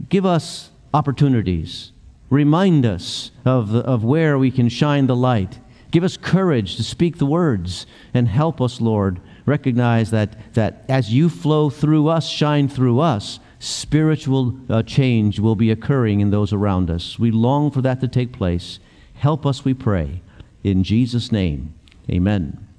Give 0.08 0.24
us 0.24 0.70
opportunities. 0.94 1.90
Remind 2.30 2.86
us 2.86 3.32
of, 3.44 3.74
of 3.74 4.04
where 4.04 4.38
we 4.38 4.52
can 4.52 4.68
shine 4.68 5.08
the 5.08 5.16
light. 5.16 5.58
Give 5.90 6.04
us 6.04 6.16
courage 6.16 6.76
to 6.76 6.84
speak 6.84 7.18
the 7.18 7.26
words 7.26 7.84
and 8.14 8.28
help 8.28 8.60
us, 8.60 8.80
Lord, 8.80 9.20
recognize 9.44 10.12
that, 10.12 10.54
that 10.54 10.84
as 10.88 11.12
you 11.12 11.28
flow 11.28 11.68
through 11.68 12.06
us, 12.06 12.28
shine 12.28 12.68
through 12.68 13.00
us, 13.00 13.40
spiritual 13.58 14.56
uh, 14.68 14.84
change 14.84 15.40
will 15.40 15.56
be 15.56 15.72
occurring 15.72 16.20
in 16.20 16.30
those 16.30 16.52
around 16.52 16.90
us. 16.90 17.18
We 17.18 17.32
long 17.32 17.72
for 17.72 17.82
that 17.82 18.00
to 18.00 18.08
take 18.08 18.32
place. 18.32 18.78
Help 19.14 19.44
us, 19.44 19.64
we 19.64 19.74
pray. 19.74 20.22
In 20.62 20.84
Jesus' 20.84 21.32
name, 21.32 21.74
amen. 22.08 22.69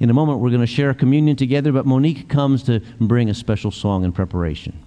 In 0.00 0.10
a 0.10 0.14
moment, 0.14 0.38
we're 0.38 0.50
going 0.50 0.60
to 0.60 0.66
share 0.66 0.94
communion 0.94 1.36
together, 1.36 1.72
but 1.72 1.86
Monique 1.86 2.28
comes 2.28 2.62
to 2.64 2.80
bring 3.00 3.28
a 3.28 3.34
special 3.34 3.70
song 3.70 4.04
in 4.04 4.12
preparation. 4.12 4.78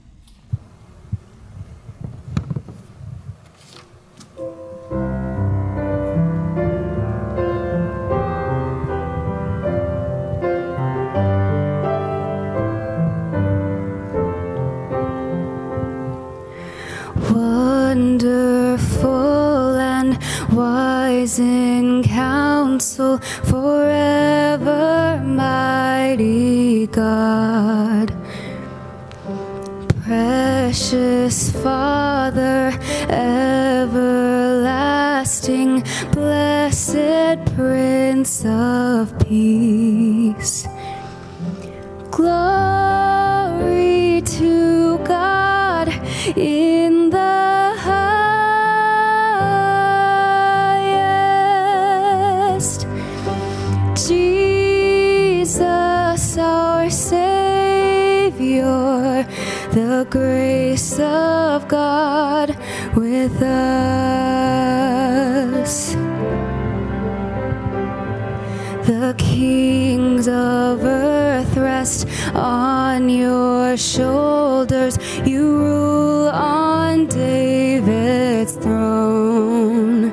shoulders. 74.62 74.97
You 75.26 75.58
rule 75.58 76.30
on 76.30 77.08
David's 77.08 78.54
throne. 78.54 80.12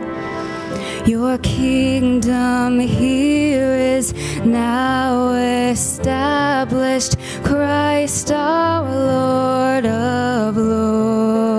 Your 1.06 1.38
kingdom 1.38 2.80
here 2.80 3.74
is 3.74 4.12
now 4.44 5.32
established. 5.32 7.16
Christ 7.44 8.30
our 8.32 8.84
Lord 8.84 9.86
of 9.86 10.56
Lords. 10.56 11.57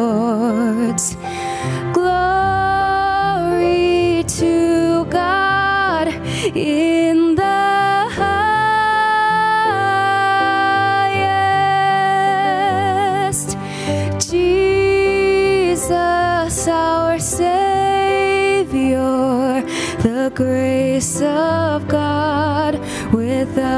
Grace 20.39 21.21
of 21.21 21.85
God 21.89 22.79
with 23.11 23.57
us. 23.57 23.69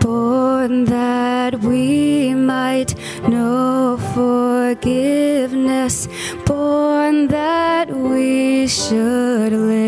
Born 0.00 0.86
that 0.86 1.60
we 1.60 2.32
might 2.34 2.94
know 3.28 3.98
forgiveness, 4.14 6.08
born 6.46 7.28
that 7.28 7.90
we 7.90 8.66
should 8.68 9.52
live 9.52 9.83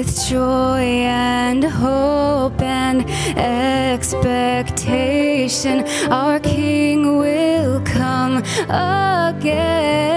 with 0.00 0.16
joy 0.30 1.04
and 1.04 1.62
hope 1.62 2.58
and 2.62 3.04
expectation, 3.36 5.84
our 6.10 6.40
King 6.40 7.18
will 7.18 7.82
come 7.82 8.38
again. 8.70 10.09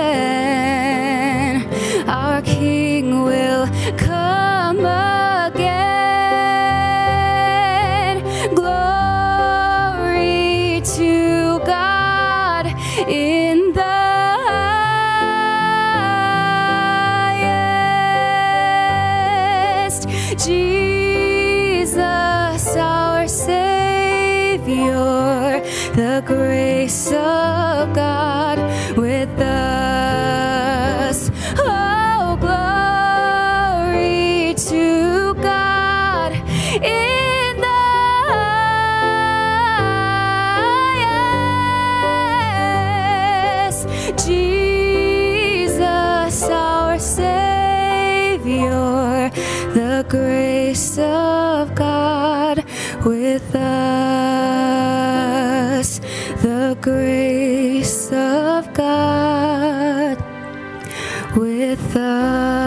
The 49.34 50.06
grace 50.08 50.98
of 50.98 51.76
God 51.76 52.64
with 53.06 53.56
us, 53.56 53.70
the 56.42 56.78
grace 56.82 58.12
of 58.12 58.74
God 58.74 60.18
with 61.36 61.96
us. 61.96 62.63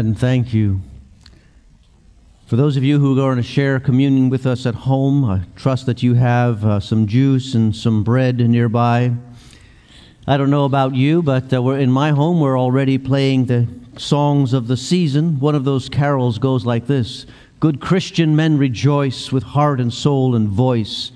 Amen. 0.00 0.14
Thank 0.14 0.54
you. 0.54 0.80
For 2.46 2.56
those 2.56 2.78
of 2.78 2.82
you 2.82 2.98
who 2.98 3.12
are 3.12 3.16
going 3.16 3.36
to 3.36 3.42
share 3.42 3.78
communion 3.78 4.30
with 4.30 4.46
us 4.46 4.64
at 4.64 4.74
home, 4.74 5.26
I 5.26 5.42
trust 5.56 5.84
that 5.84 6.02
you 6.02 6.14
have 6.14 6.64
uh, 6.64 6.80
some 6.80 7.06
juice 7.06 7.54
and 7.54 7.76
some 7.76 8.02
bread 8.02 8.38
nearby. 8.38 9.12
I 10.26 10.38
don't 10.38 10.48
know 10.48 10.64
about 10.64 10.94
you, 10.94 11.22
but 11.22 11.52
uh, 11.52 11.60
we're 11.60 11.78
in 11.78 11.92
my 11.92 12.12
home. 12.12 12.40
We're 12.40 12.58
already 12.58 12.96
playing 12.96 13.44
the 13.44 13.68
songs 13.98 14.54
of 14.54 14.68
the 14.68 14.76
season. 14.78 15.38
One 15.38 15.54
of 15.54 15.64
those 15.66 15.90
carols 15.90 16.38
goes 16.38 16.64
like 16.64 16.86
this: 16.86 17.26
Good 17.60 17.82
Christian 17.82 18.34
men 18.34 18.56
rejoice 18.56 19.30
with 19.30 19.42
heart 19.42 19.82
and 19.82 19.92
soul 19.92 20.34
and 20.34 20.48
voice. 20.48 21.12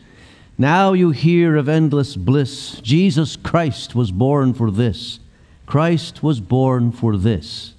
Now 0.59 0.92
you 0.92 1.11
hear 1.11 1.57
of 1.57 1.70
endless 1.70 2.16
bliss. 2.16 2.83
Jesus 2.83 3.35
Christ 3.35 3.94
was 3.94 4.12
born 4.12 4.53
for 4.53 4.70
this. 4.70 5.20
Christ 5.64 6.23
was 6.23 6.40
born 6.40 6.92
for 6.92 7.16
this. 7.16 7.75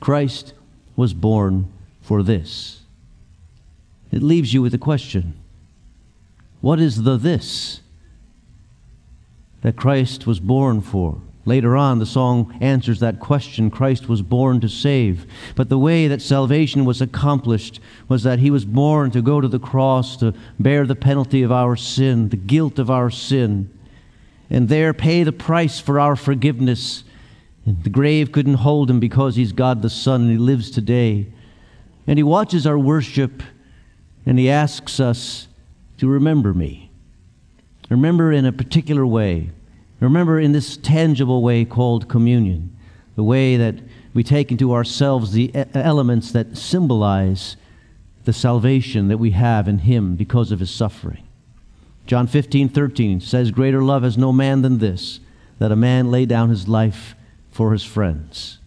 Christ 0.00 0.54
was 0.94 1.14
born 1.14 1.72
for 2.00 2.22
this. 2.22 2.82
It 4.12 4.22
leaves 4.22 4.54
you 4.54 4.62
with 4.62 4.74
a 4.74 4.78
question 4.78 5.34
What 6.60 6.80
is 6.80 7.02
the 7.02 7.16
this 7.16 7.80
that 9.62 9.76
Christ 9.76 10.26
was 10.26 10.40
born 10.40 10.80
for? 10.80 11.20
Later 11.46 11.76
on, 11.76 12.00
the 12.00 12.06
song 12.06 12.58
answers 12.60 12.98
that 12.98 13.20
question 13.20 13.70
Christ 13.70 14.08
was 14.08 14.20
born 14.20 14.60
to 14.60 14.68
save. 14.68 15.26
But 15.54 15.68
the 15.68 15.78
way 15.78 16.08
that 16.08 16.20
salvation 16.20 16.84
was 16.84 17.00
accomplished 17.00 17.78
was 18.08 18.24
that 18.24 18.40
he 18.40 18.50
was 18.50 18.64
born 18.64 19.12
to 19.12 19.22
go 19.22 19.40
to 19.40 19.46
the 19.46 19.60
cross 19.60 20.16
to 20.16 20.34
bear 20.58 20.86
the 20.86 20.96
penalty 20.96 21.44
of 21.44 21.52
our 21.52 21.76
sin, 21.76 22.30
the 22.30 22.36
guilt 22.36 22.80
of 22.80 22.90
our 22.90 23.10
sin, 23.10 23.70
and 24.50 24.68
there 24.68 24.92
pay 24.92 25.22
the 25.22 25.32
price 25.32 25.78
for 25.78 26.00
our 26.00 26.16
forgiveness. 26.16 27.04
The 27.66 27.90
grave 27.90 28.30
couldn't 28.30 28.54
hold 28.54 28.88
him 28.88 29.00
because 29.00 29.34
he's 29.34 29.52
God 29.52 29.82
the 29.82 29.90
Son 29.90 30.22
and 30.22 30.30
he 30.30 30.38
lives 30.38 30.70
today. 30.70 31.26
And 32.06 32.16
he 32.18 32.22
watches 32.22 32.66
our 32.66 32.78
worship 32.78 33.42
and 34.24 34.38
he 34.38 34.48
asks 34.48 35.00
us 35.00 35.48
to 35.98 36.06
remember 36.06 36.54
me. 36.54 36.90
Remember 37.90 38.32
in 38.32 38.44
a 38.44 38.52
particular 38.52 39.04
way. 39.04 39.50
Remember 39.98 40.38
in 40.38 40.52
this 40.52 40.76
tangible 40.76 41.42
way 41.42 41.64
called 41.64 42.08
communion, 42.08 42.76
the 43.16 43.24
way 43.24 43.56
that 43.56 43.76
we 44.14 44.22
take 44.22 44.50
into 44.50 44.72
ourselves 44.72 45.32
the 45.32 45.50
elements 45.74 46.30
that 46.32 46.56
symbolize 46.56 47.56
the 48.24 48.32
salvation 48.32 49.08
that 49.08 49.18
we 49.18 49.32
have 49.32 49.66
in 49.66 49.78
Him 49.80 50.14
because 50.16 50.52
of 50.52 50.60
His 50.60 50.70
suffering. 50.70 51.26
John 52.06 52.26
15, 52.26 52.68
13 52.68 53.20
says, 53.20 53.50
Greater 53.50 53.82
love 53.82 54.04
has 54.04 54.16
no 54.16 54.32
man 54.32 54.62
than 54.62 54.78
this, 54.78 55.18
that 55.58 55.72
a 55.72 55.76
man 55.76 56.10
lay 56.10 56.26
down 56.26 56.50
his 56.50 56.68
life 56.68 57.15
for 57.56 57.72
his 57.72 57.82
friends. 57.82 58.58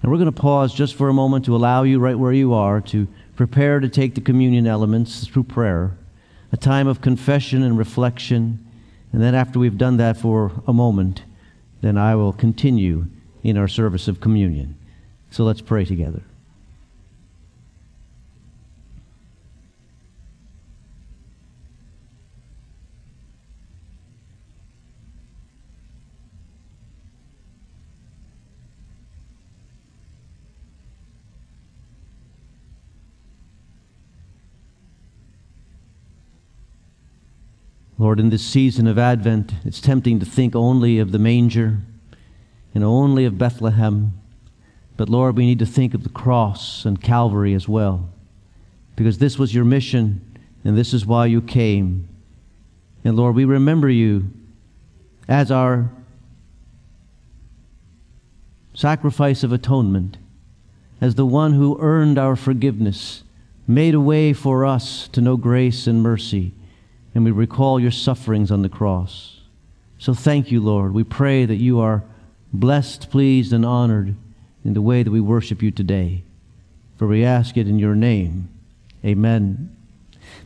And 0.00 0.12
we're 0.12 0.18
going 0.18 0.32
to 0.32 0.40
pause 0.40 0.72
just 0.72 0.94
for 0.94 1.08
a 1.08 1.14
moment 1.14 1.44
to 1.46 1.56
allow 1.56 1.82
you, 1.82 1.98
right 1.98 2.18
where 2.18 2.32
you 2.32 2.54
are, 2.54 2.80
to 2.82 3.08
prepare 3.34 3.80
to 3.80 3.88
take 3.88 4.14
the 4.14 4.20
communion 4.20 4.66
elements 4.66 5.26
through 5.26 5.44
prayer, 5.44 5.98
a 6.52 6.56
time 6.56 6.86
of 6.86 7.00
confession 7.00 7.62
and 7.62 7.76
reflection 7.76 8.64
and 9.12 9.22
then, 9.22 9.34
after 9.34 9.58
we've 9.58 9.78
done 9.78 9.96
that 9.98 10.16
for 10.16 10.62
a 10.66 10.72
moment, 10.72 11.22
then 11.80 11.96
I 11.96 12.14
will 12.14 12.32
continue 12.32 13.06
in 13.42 13.56
our 13.56 13.68
service 13.68 14.08
of 14.08 14.20
communion. 14.20 14.76
So 15.30 15.44
let's 15.44 15.60
pray 15.60 15.84
together. 15.84 16.22
Lord, 38.00 38.20
in 38.20 38.30
this 38.30 38.46
season 38.46 38.86
of 38.86 38.96
Advent, 38.96 39.52
it's 39.64 39.80
tempting 39.80 40.20
to 40.20 40.26
think 40.26 40.54
only 40.54 41.00
of 41.00 41.10
the 41.10 41.18
manger 41.18 41.78
and 42.72 42.84
only 42.84 43.24
of 43.24 43.38
Bethlehem. 43.38 44.12
But 44.96 45.08
Lord, 45.08 45.36
we 45.36 45.46
need 45.46 45.58
to 45.58 45.66
think 45.66 45.94
of 45.94 46.04
the 46.04 46.08
cross 46.08 46.84
and 46.84 47.02
Calvary 47.02 47.54
as 47.54 47.68
well. 47.68 48.08
Because 48.94 49.18
this 49.18 49.36
was 49.36 49.52
your 49.52 49.64
mission 49.64 50.38
and 50.62 50.78
this 50.78 50.94
is 50.94 51.04
why 51.04 51.26
you 51.26 51.42
came. 51.42 52.08
And 53.04 53.16
Lord, 53.16 53.34
we 53.34 53.44
remember 53.44 53.88
you 53.88 54.30
as 55.28 55.50
our 55.50 55.90
sacrifice 58.74 59.42
of 59.42 59.52
atonement, 59.52 60.18
as 61.00 61.16
the 61.16 61.26
one 61.26 61.54
who 61.54 61.80
earned 61.80 62.16
our 62.16 62.36
forgiveness, 62.36 63.24
made 63.66 63.94
a 63.94 64.00
way 64.00 64.32
for 64.32 64.64
us 64.64 65.08
to 65.08 65.20
know 65.20 65.36
grace 65.36 65.88
and 65.88 66.00
mercy 66.00 66.54
and 67.18 67.24
we 67.24 67.32
recall 67.32 67.80
your 67.80 67.90
sufferings 67.90 68.52
on 68.52 68.62
the 68.62 68.68
cross. 68.68 69.40
So 69.98 70.14
thank 70.14 70.52
you, 70.52 70.60
Lord. 70.60 70.94
We 70.94 71.02
pray 71.02 71.46
that 71.46 71.56
you 71.56 71.80
are 71.80 72.04
blessed, 72.52 73.10
pleased, 73.10 73.52
and 73.52 73.66
honored 73.66 74.14
in 74.64 74.74
the 74.74 74.80
way 74.80 75.02
that 75.02 75.10
we 75.10 75.18
worship 75.18 75.60
you 75.60 75.72
today. 75.72 76.22
For 76.96 77.08
we 77.08 77.24
ask 77.24 77.56
it 77.56 77.66
in 77.66 77.80
your 77.80 77.96
name. 77.96 78.48
Amen. 79.04 79.74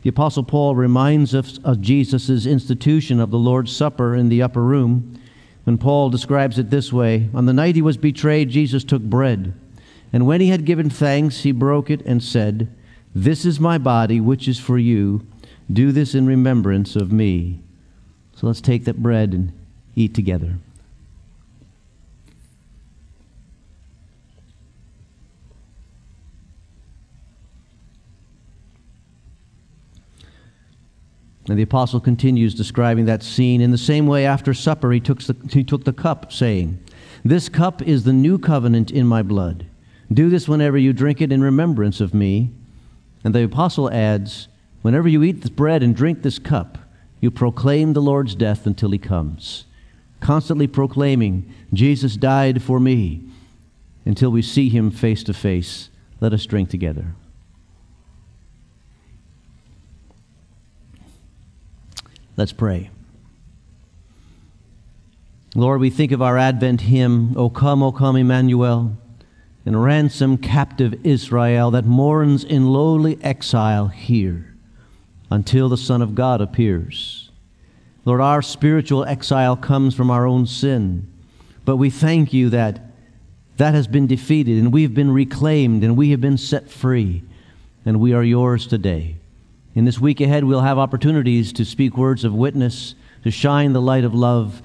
The 0.01 0.09
Apostle 0.09 0.45
Paul 0.45 0.75
reminds 0.75 1.35
us 1.35 1.59
of 1.63 1.83
Jesus' 1.83 2.47
institution 2.47 3.21
of 3.21 3.31
the 3.31 3.39
Lord's 3.39 3.77
Supper 3.77 4.17
in 4.17 4.31
the 4.31 4.41
upper 4.41 4.63
room 4.63 5.21
when 5.65 5.77
Paul 5.77 6.09
describes 6.09 6.59
it 6.59 6.71
this 6.71 6.91
way 6.91 7.29
On 7.35 7.45
the 7.45 7.53
night 7.53 7.75
he 7.75 7.83
was 7.83 7.99
betrayed, 7.99 8.49
Jesus 8.49 8.83
took 8.83 9.03
bread, 9.03 9.53
and 10.11 10.27
when 10.27 10.41
he 10.41 10.49
had 10.49 10.65
given 10.65 10.89
thanks, 10.89 11.43
he 11.43 11.53
broke 11.53 11.91
it 11.91 12.01
and 12.07 12.23
said, 12.23 12.75
This 13.15 13.45
is 13.45 13.61
my 13.61 13.77
body, 13.77 14.23
which 14.23 14.49
is 14.49 14.59
for 14.59 14.79
you. 14.79 15.27
Do 15.73 15.93
this 15.93 16.15
in 16.15 16.27
remembrance 16.27 16.97
of 16.97 17.13
me. 17.13 17.61
So 18.37 18.47
let's 18.47 18.61
take 18.61 18.85
that 18.85 19.03
bread 19.03 19.33
and 19.33 19.53
eat 19.95 20.15
together. 20.15 20.59
And 31.49 31.59
the 31.59 31.63
apostle 31.63 32.01
continues 32.01 32.55
describing 32.55 33.07
that 33.07 33.23
scene. 33.23 33.61
In 33.61 33.73
the 33.73 33.79
same 33.79 34.07
way, 34.07 34.25
after 34.25 34.55
supper, 34.55 34.93
he 34.93 35.01
took, 35.01 35.21
the, 35.23 35.37
he 35.51 35.65
took 35.65 35.85
the 35.85 35.93
cup, 35.93 36.33
saying, 36.33 36.79
This 37.25 37.49
cup 37.49 37.83
is 37.83 38.05
the 38.05 38.13
new 38.13 38.39
covenant 38.39 38.91
in 38.91 39.07
my 39.07 39.23
blood. 39.23 39.67
Do 40.13 40.31
this 40.31 40.49
whenever 40.49 40.79
you 40.79 40.93
drink 40.93 41.21
it 41.21 41.33
in 41.33 41.43
remembrance 41.43 42.01
of 42.01 42.15
me. 42.15 42.51
And 43.25 43.35
the 43.35 43.45
apostle 43.45 43.91
adds, 43.91 44.49
Whenever 44.83 45.09
you 45.09 45.23
eat 45.23 45.41
this 45.41 45.51
bread 45.51 45.83
and 45.83 45.95
drink 45.95 46.23
this 46.23 46.41
cup, 46.41 46.79
you 47.21 47.31
proclaim 47.31 47.93
the 47.93 48.03
Lord's 48.03 48.35
death 48.35 48.67
until 48.67 48.91
he 48.91 48.99
comes. 48.99 49.65
Constantly 50.21 50.67
proclaiming, 50.67 51.53
Jesus 51.73 52.17
died 52.17 52.63
for 52.63 52.81
me, 52.81 53.23
until 54.05 54.31
we 54.31 54.43
see 54.43 54.69
him 54.69 54.91
face 54.91 55.23
to 55.25 55.33
face. 55.33 55.89
Let 56.21 56.33
us 56.33 56.45
drink 56.47 56.69
together. 56.69 57.15
Let's 62.37 62.53
pray. 62.53 62.91
Lord, 65.55 65.81
we 65.81 65.91
think 65.91 66.11
of 66.11 66.23
our 66.23 66.39
Advent 66.39 66.83
hymn, 66.83 67.37
O 67.37 67.51
come, 67.51 67.83
O 67.83 67.93
come, 67.93 68.17
Emmanuel, 68.17 68.97
and 69.65 69.85
ransom 69.85 70.39
captive 70.39 71.07
Israel 71.07 71.71
that 71.71 71.85
mourns 71.85 72.43
in 72.43 72.67
lowly 72.67 73.23
exile 73.23 73.89
here 73.89 74.52
until 75.33 75.69
the 75.69 75.77
Son 75.77 76.03
of 76.03 76.15
God 76.15 76.41
appears. 76.41 77.31
Lord, 78.05 78.21
our 78.21 78.43
spiritual 78.43 79.05
exile 79.05 79.57
comes 79.57 79.95
from 79.95 80.11
our 80.11 80.27
own 80.27 80.47
sin, 80.47 81.11
but 81.65 81.77
we 81.77 81.91
thank 81.91 82.33
you 82.33 82.51
that 82.51 82.81
that 83.57 83.75
has 83.75 83.87
been 83.87 84.07
defeated 84.07 84.59
and 84.59 84.73
we've 84.73 84.95
been 84.95 85.13
reclaimed 85.13 85.85
and 85.85 85.97
we 85.97 86.11
have 86.11 86.21
been 86.21 86.39
set 86.39 86.71
free 86.71 87.23
and 87.85 88.01
we 88.01 88.13
are 88.13 88.23
yours 88.23 88.67
today. 88.67 89.17
In 89.75 89.85
this 89.85 90.01
week 90.01 90.21
ahead, 90.21 90.45
we'll 90.45 90.61
have 90.61 90.79
opportunities 90.79 91.53
to 91.55 91.65
speak 91.65 91.97
words 91.97 92.25
of 92.25 92.35
witness, 92.35 92.95
to 93.25 93.31
shine 93.31 93.73
the 93.73 93.81
light 93.81 94.05
of 94.05 94.15
love. 94.15 94.63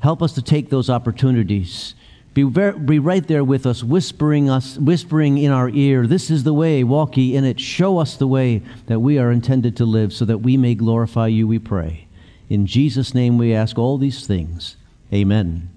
Help 0.00 0.22
us 0.22 0.32
to 0.34 0.42
take 0.42 0.70
those 0.70 0.90
opportunities 0.90 1.94
be, 2.34 2.42
ver- 2.42 2.72
be 2.72 2.98
right 2.98 3.26
there 3.26 3.44
with 3.44 3.66
us, 3.66 3.84
whispering 3.84 4.48
us, 4.48 4.78
whispering 4.78 5.38
in 5.38 5.50
our 5.50 5.68
ear, 5.68 6.06
"This 6.06 6.30
is 6.30 6.44
the 6.44 6.54
way. 6.54 6.82
Walk 6.82 7.16
ye 7.16 7.36
in 7.36 7.44
it. 7.44 7.60
Show 7.60 7.98
us 7.98 8.16
the 8.16 8.26
way 8.26 8.62
that 8.86 9.00
we 9.00 9.18
are 9.18 9.30
intended 9.30 9.76
to 9.76 9.84
live, 9.84 10.12
so 10.12 10.24
that 10.24 10.38
we 10.38 10.56
may 10.56 10.74
glorify 10.74 11.26
you." 11.26 11.46
We 11.46 11.58
pray. 11.58 12.06
In 12.48 12.66
Jesus' 12.66 13.14
name, 13.14 13.38
we 13.38 13.52
ask 13.52 13.78
all 13.78 13.98
these 13.98 14.26
things. 14.26 14.76
Amen. 15.12 15.68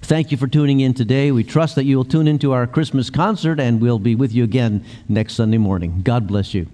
Thank 0.00 0.30
you 0.30 0.36
for 0.36 0.46
tuning 0.46 0.80
in 0.80 0.94
today. 0.94 1.30
We 1.30 1.44
trust 1.44 1.74
that 1.74 1.84
you 1.84 1.96
will 1.96 2.04
tune 2.04 2.28
into 2.28 2.52
our 2.52 2.66
Christmas 2.66 3.10
concert, 3.10 3.60
and 3.60 3.80
we'll 3.80 3.98
be 3.98 4.14
with 4.14 4.32
you 4.32 4.44
again 4.44 4.82
next 5.08 5.34
Sunday 5.34 5.58
morning. 5.58 6.00
God 6.04 6.26
bless 6.26 6.54
you. 6.54 6.66